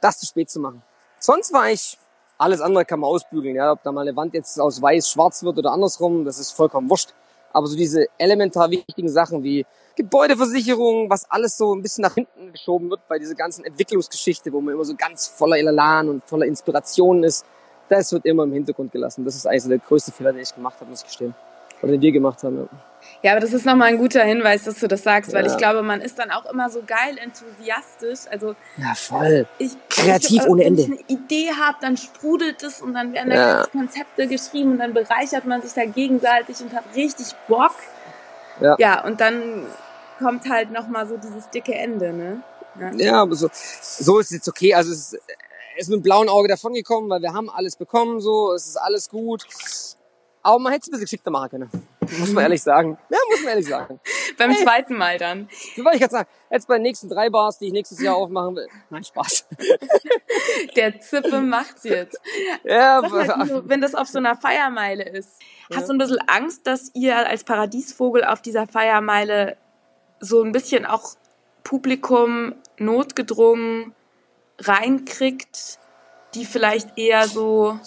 [0.00, 0.82] das zu spät zu machen.
[1.18, 1.98] Sonst war ich
[2.40, 3.72] Alles andere kann man ausbügeln, ja.
[3.72, 6.88] Ob da mal eine Wand jetzt aus weiß schwarz wird oder andersrum, das ist vollkommen
[6.88, 7.12] wurscht.
[7.52, 9.66] Aber so diese elementar wichtigen Sachen wie
[9.96, 14.62] Gebäudeversicherung, was alles so ein bisschen nach hinten geschoben wird bei dieser ganzen Entwicklungsgeschichte, wo
[14.62, 17.44] man immer so ganz voller Elan und voller Inspiration ist,
[17.90, 19.24] das wird immer im Hintergrund gelassen.
[19.26, 21.34] Das ist eigentlich der größte Fehler, den ich gemacht habe, muss ich gestehen.
[21.82, 22.56] Oder den wir gemacht haben.
[22.56, 22.68] Ja.
[23.22, 25.52] Ja, aber das ist nochmal ein guter Hinweis, dass du das sagst, weil ja.
[25.52, 28.30] ich glaube, man ist dann auch immer so geil enthusiastisch.
[28.30, 29.46] Also ja, voll.
[29.58, 30.84] Ich, Kreativ ich, ohne Ende.
[30.84, 33.66] Wenn ich eine Idee habe, dann sprudelt es und dann werden da ja.
[33.66, 37.74] Konzepte geschrieben und dann bereichert man sich da gegenseitig und hat richtig Bock.
[38.60, 39.66] Ja, ja und dann
[40.18, 42.42] kommt halt nochmal so dieses dicke Ende, ne?
[42.78, 44.74] Ja, ja aber so, so ist es jetzt okay.
[44.74, 45.22] Also es ist,
[45.76, 49.08] ist mit dem blauen Auge davongekommen, weil wir haben alles bekommen, so, es ist alles
[49.08, 49.46] gut.
[50.42, 51.70] Aber man hätte es ein bisschen geschickter machen können.
[52.18, 52.96] Muss man ehrlich sagen.
[53.10, 54.00] Ja, muss man ehrlich sagen.
[54.38, 54.64] Beim hey.
[54.64, 55.48] zweiten Mal dann.
[55.76, 56.28] So wollte ich gerade sagen.
[56.50, 58.68] Jetzt bei den nächsten drei Bars, die ich nächstes Jahr aufmachen will.
[58.88, 59.46] Nein, Spaß.
[60.76, 62.20] Der Zippe macht's jetzt.
[62.64, 65.76] Ja, mal, wenn das auf so einer Feiermeile ist, ja.
[65.76, 69.56] hast du ein bisschen Angst, dass ihr als Paradiesvogel auf dieser Feiermeile
[70.18, 71.14] so ein bisschen auch
[71.62, 73.94] Publikum notgedrungen
[74.58, 75.78] reinkriegt,
[76.34, 77.78] die vielleicht eher so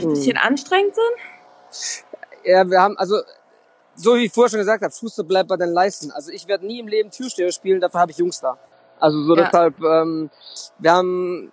[0.00, 0.46] ein bisschen hm.
[0.46, 2.04] anstrengend sind?
[2.44, 3.16] Ja, wir haben, also,
[3.94, 6.10] so wie ich vorher schon gesagt habe, Schuster bleibt bei den Leisten.
[6.10, 8.58] Also ich werde nie im Leben Türsteher spielen, dafür habe ich Jungs da.
[9.00, 9.44] Also so ja.
[9.44, 10.30] deshalb, ähm,
[10.78, 11.52] wir haben,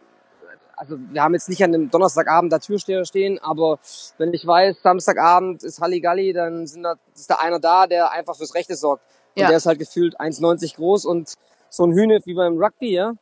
[0.75, 3.79] also wir haben jetzt nicht an einem Donnerstagabend da Türsteher stehen, aber
[4.17, 8.35] wenn ich weiß, Samstagabend ist Halligalli, dann sind da, ist da einer da, der einfach
[8.35, 9.03] fürs Rechte sorgt.
[9.35, 9.47] Und ja.
[9.47, 11.33] der ist halt gefühlt 1,90 groß und
[11.69, 13.13] so ein Hühne wie beim Rugby, ja.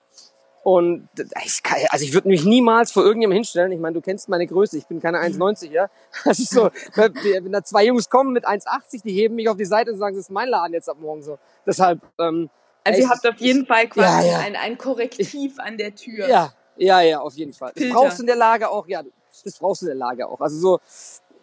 [0.69, 1.09] Und
[1.43, 3.71] ich kann, also ich würde mich niemals vor irgendjemandem hinstellen.
[3.71, 5.89] Ich meine, du kennst meine Größe, ich bin keine 1,90, ja.
[6.25, 9.65] Das ist so, wenn da zwei Jungs kommen mit 1,80, die heben mich auf die
[9.65, 11.39] Seite und sagen, das ist mein Laden jetzt ab morgen so.
[11.65, 12.01] Deshalb.
[12.19, 12.51] Ähm,
[12.83, 14.39] also ihr habt auf jeden Fall quasi ja, ja.
[14.41, 16.29] Ein, ein Korrektiv an der Tür.
[16.29, 17.71] Ja, ja, ja, auf jeden Fall.
[17.73, 19.01] Das brauchst du in der Lage auch, ja,
[19.43, 20.39] das brauchst du in der Lage auch.
[20.39, 20.79] Also so,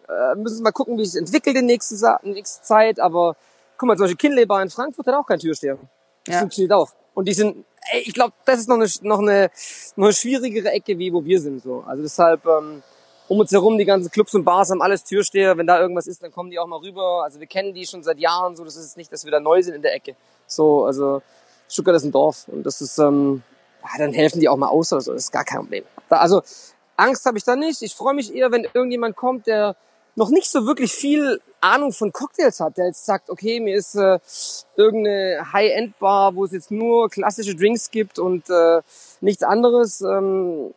[0.07, 3.01] äh, müssen wir mal gucken, wie es entwickelt in nächster, nächste Zeit.
[3.01, 3.35] Aber
[3.77, 5.77] guck mal, zum Beispiel Kinley Bar in Frankfurt hat auch kein Türsteher.
[6.25, 6.39] Das ja.
[6.39, 6.91] funktioniert auch.
[7.17, 9.49] Und die sind ey, ich glaube, das ist noch eine, noch eine
[9.95, 11.63] noch eine schwierigere Ecke, wie wo wir sind.
[11.63, 11.83] so.
[11.87, 12.83] Also deshalb ähm,
[13.27, 15.57] um uns herum die ganzen Clubs und Bars haben alles Türsteher.
[15.57, 17.23] Wenn da irgendwas ist, dann kommen die auch mal rüber.
[17.23, 18.55] Also wir kennen die schon seit Jahren.
[18.55, 20.15] So, das ist nicht, dass wir da neu sind in der Ecke.
[20.45, 21.23] So, also
[21.67, 23.41] Stuttgart ist ein Dorf und das ist ähm,
[23.81, 25.13] ja, dann helfen die auch mal aus oder so.
[25.13, 25.85] Das ist gar kein Problem.
[26.09, 26.43] Da, also
[26.97, 27.81] Angst habe ich da nicht.
[27.81, 29.75] Ich freue mich eher, wenn irgendjemand kommt, der
[30.13, 33.95] noch nicht so wirklich viel Ahnung von Cocktails hat, der jetzt sagt, okay, mir ist
[33.95, 34.19] äh,
[34.75, 38.81] irgendeine High-End-Bar, wo es jetzt nur klassische Drinks gibt und äh,
[39.21, 40.73] nichts anderes, ähm,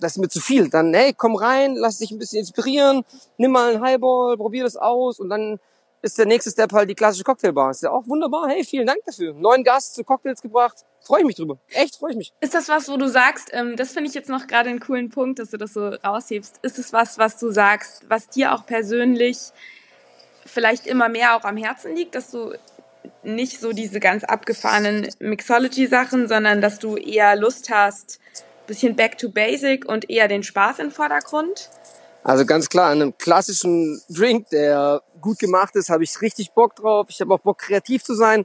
[0.00, 0.68] das ist mir zu viel.
[0.68, 3.04] Dann, hey, komm rein, lass dich ein bisschen inspirieren,
[3.38, 5.60] nimm mal einen Highball, probier das aus und dann
[6.02, 7.70] ist der nächste Step halt die klassische Cocktailbar.
[7.70, 8.48] Ist ja auch wunderbar.
[8.48, 9.34] Hey, vielen Dank dafür.
[9.34, 10.78] Neuen Gast zu Cocktails gebracht.
[11.00, 11.58] Freue ich mich drüber.
[11.70, 12.32] Echt, freue ich mich.
[12.40, 15.10] Ist das was, wo du sagst, ähm, das finde ich jetzt noch gerade einen coolen
[15.10, 16.58] Punkt, dass du das so raushebst.
[16.62, 19.52] Ist es was, was du sagst, was dir auch persönlich
[20.46, 22.54] vielleicht immer mehr auch am Herzen liegt, dass du
[23.22, 28.20] nicht so diese ganz abgefahrenen Mixology-Sachen, sondern dass du eher Lust hast,
[28.66, 31.70] bisschen back to basic und eher den Spaß im Vordergrund?
[32.24, 36.76] Also ganz klar, an einem klassischen Drink, der gut gemacht ist, habe ich richtig Bock
[36.76, 37.06] drauf.
[37.08, 38.44] Ich habe auch Bock, kreativ zu sein.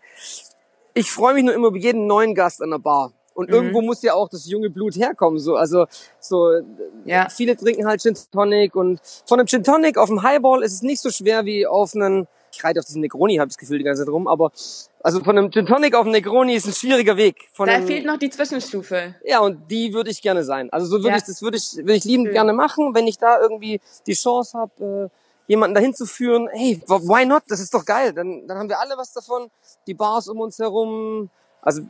[0.93, 3.14] Ich freue mich nur immer über jeden neuen Gast an der Bar.
[3.38, 3.55] Und mhm.
[3.55, 5.38] irgendwo muss ja auch das junge Blut herkommen.
[5.38, 5.85] So, also
[6.19, 6.59] so
[7.05, 7.29] ja.
[7.29, 10.81] viele trinken halt Gin Tonic und von einem Gin Tonic auf dem Highball ist es
[10.81, 13.77] nicht so schwer wie auf einen ich reite auf diesen Negroni, habe ich das Gefühl
[13.77, 14.51] die ganze Zeit rum, aber
[15.03, 17.47] also von einem Gin Tonic auf einen Negroni ist ein schwieriger Weg.
[17.53, 19.13] Von da einem, fehlt noch die Zwischenstufe.
[19.23, 20.71] Ja, und die würde ich gerne sein.
[20.71, 21.17] Also so würde ja.
[21.17, 24.57] ich, das würde ich, würde ich liebend gerne machen, wenn ich da irgendwie die Chance
[24.57, 26.49] habe, äh, jemanden dahin zu führen.
[26.51, 27.43] Hey, why not?
[27.49, 28.13] Das ist doch geil.
[28.13, 29.51] Dann, dann haben wir alle was davon.
[29.85, 31.29] Die Bars um uns herum,
[31.62, 31.82] also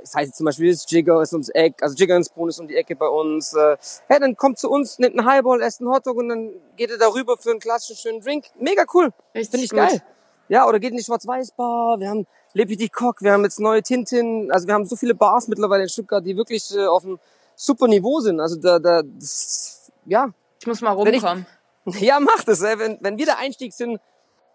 [0.00, 2.76] das heißt zum Beispiel, Jigger ist ums Eck, also Jigger ins Brun ist um die
[2.76, 3.54] Ecke bei uns.
[3.54, 3.76] Äh,
[4.08, 6.98] hey, dann kommt zu uns, nimmt einen Highball, esst einen Hotdog und dann geht er
[6.98, 8.46] darüber für einen klassischen schönen Drink.
[8.58, 9.10] Mega cool.
[9.32, 9.78] Finde ich gut.
[9.78, 10.02] geil.
[10.48, 11.98] Ja, oder geht in die Schwarz-Weiß-Bar.
[11.98, 14.50] Wir haben Le Petit Coq, wir haben jetzt neue Tintin.
[14.52, 17.18] Also wir haben so viele Bars mittlerweile in Stuttgart, die wirklich äh, auf einem
[17.56, 18.40] super Niveau sind.
[18.40, 20.28] Also da, da das, ja.
[20.60, 21.46] Ich muss mal rumkommen.
[21.86, 22.60] Ich, ja, mach das.
[22.60, 22.78] Ey.
[22.78, 23.98] Wenn, wenn wir der Einstieg sind,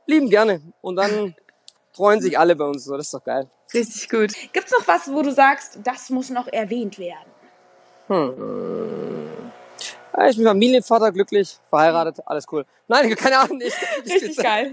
[0.06, 0.62] lieben gerne.
[0.82, 1.36] Und dann
[1.98, 2.86] freuen sich alle bei uns.
[2.86, 3.50] So, das ist doch geil.
[3.74, 4.34] Richtig gut.
[4.54, 7.32] Gibt's noch was, wo du sagst, das muss noch erwähnt werden?
[8.08, 9.28] Hm.
[10.30, 12.66] Ich bin Familienvater, glücklich, verheiratet, alles cool.
[12.88, 13.62] Nein, keine Ahnung.
[13.62, 13.74] Ich,
[14.06, 14.72] ich Richtig geil.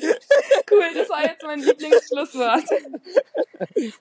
[0.70, 2.64] Cool, das war jetzt mein Lieblingsschlusswort.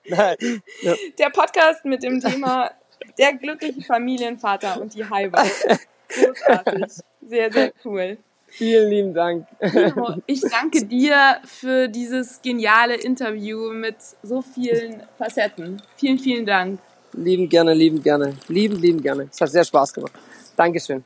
[0.06, 0.62] Nein.
[0.80, 0.94] Ja.
[1.18, 2.70] Der Podcast mit dem Thema
[3.18, 5.50] der glückliche Familienvater und die Heimat.
[6.08, 7.02] Großartig.
[7.20, 8.18] Sehr, sehr cool.
[8.56, 9.46] Vielen lieben Dank.
[10.26, 15.82] Ich danke dir für dieses geniale Interview mit so vielen Facetten.
[15.96, 16.78] Vielen, vielen Dank.
[17.14, 18.34] Lieben gerne, lieben gerne.
[18.48, 19.28] Lieben, lieben gerne.
[19.30, 20.12] Es hat sehr Spaß gemacht.
[20.56, 21.02] Dankeschön.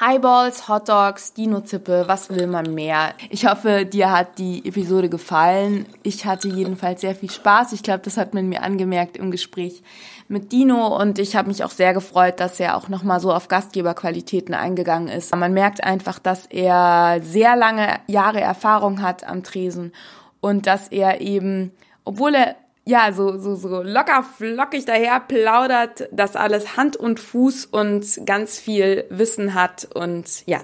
[0.00, 3.12] Highballs, Hotdogs, Dino-Zippe, was will man mehr?
[3.28, 5.84] Ich hoffe, dir hat die Episode gefallen.
[6.02, 7.74] Ich hatte jedenfalls sehr viel Spaß.
[7.74, 9.82] Ich glaube, das hat man mir angemerkt im Gespräch
[10.26, 13.48] mit Dino und ich habe mich auch sehr gefreut, dass er auch nochmal so auf
[13.48, 15.36] Gastgeberqualitäten eingegangen ist.
[15.36, 19.92] Man merkt einfach, dass er sehr lange Jahre Erfahrung hat am Tresen
[20.40, 21.72] und dass er eben,
[22.06, 22.56] obwohl er
[22.90, 28.58] ja, so, so, so locker flockig daher plaudert, das alles Hand und Fuß und ganz
[28.58, 30.60] viel Wissen hat und ja,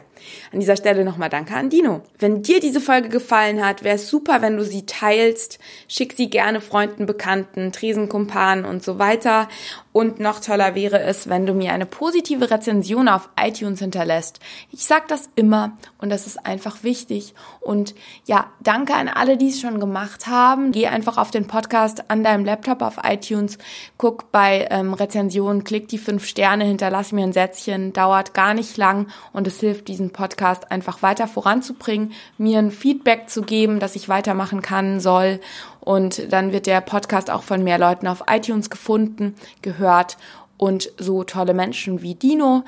[0.53, 2.03] an dieser Stelle nochmal danke an Dino.
[2.19, 5.59] Wenn dir diese Folge gefallen hat, wäre es super, wenn du sie teilst.
[5.89, 9.49] Schick sie gerne Freunden, Bekannten, Tresenkumpanen und so weiter.
[9.97, 14.41] Und noch toller wäre es, wenn du mir eine positive Rezension auf iTunes hinterlässt.
[14.71, 17.33] Ich sag das immer und das ist einfach wichtig.
[17.61, 17.95] Und
[18.27, 20.73] ja, danke an alle, die es schon gemacht haben.
[20.73, 23.57] Geh einfach auf den Podcast an deinem Laptop auf iTunes,
[23.97, 28.77] guck bei ähm, Rezensionen, klick die fünf Sterne, hinterlass mir ein Sätzchen, dauert gar nicht
[28.77, 33.97] lang und es hilft diesen Podcast einfach weiter voranzubringen, mir ein Feedback zu geben, dass
[33.97, 35.41] ich weitermachen kann, soll.
[35.81, 40.17] Und dann wird der Podcast auch von mehr Leuten auf iTunes gefunden, gehört.
[40.59, 42.65] Und so tolle Menschen wie Dino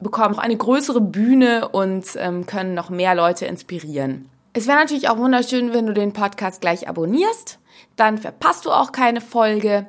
[0.00, 4.28] bekommen auch eine größere Bühne und ähm, können noch mehr Leute inspirieren.
[4.52, 7.58] Es wäre natürlich auch wunderschön, wenn du den Podcast gleich abonnierst.
[7.96, 9.86] Dann verpasst du auch keine Folge.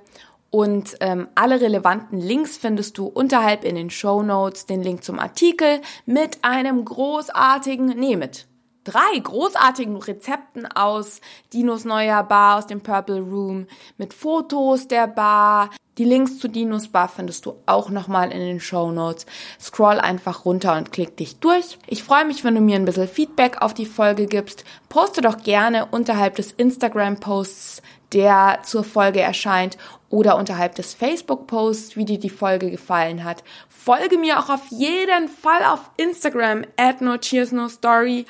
[0.52, 5.18] Und ähm, alle relevanten Links findest du unterhalb in den Show Notes, den Link zum
[5.18, 8.48] Artikel mit einem großartigen, nee, mit
[8.84, 11.22] drei großartigen Rezepten aus
[11.54, 15.70] Dinos neuer Bar, aus dem Purple Room, mit Fotos der Bar.
[15.98, 19.26] Die Links zu Dinos Bar findest du auch nochmal in den Show Notes.
[19.58, 21.78] Scroll einfach runter und klick dich durch.
[21.88, 24.66] Ich freue mich, wenn du mir ein bisschen Feedback auf die Folge gibst.
[24.90, 27.82] Poste doch gerne unterhalb des Instagram-Posts
[28.14, 29.78] der zur Folge erscheint
[30.12, 33.44] oder unterhalb des Facebook-Posts, wie dir die Folge gefallen hat.
[33.70, 38.26] Folge mir auch auf jeden Fall auf Instagram at no cheers no story.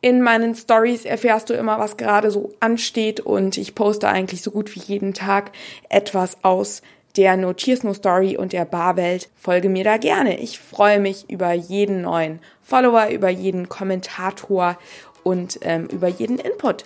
[0.00, 4.50] In meinen Stories erfährst du immer, was gerade so ansteht und ich poste eigentlich so
[4.50, 5.50] gut wie jeden Tag
[5.88, 6.82] etwas aus
[7.16, 9.28] der No Cheers No Story und der Barwelt.
[9.36, 10.38] Folge mir da gerne.
[10.38, 14.78] Ich freue mich über jeden neuen Follower, über jeden Kommentator
[15.22, 16.84] und ähm, über jeden Input.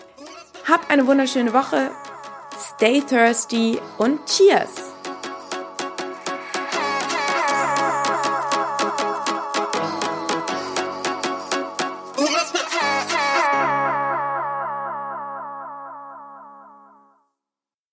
[0.68, 1.90] Hab eine wunderschöne Woche
[2.58, 4.95] Stay thirsty und cheers!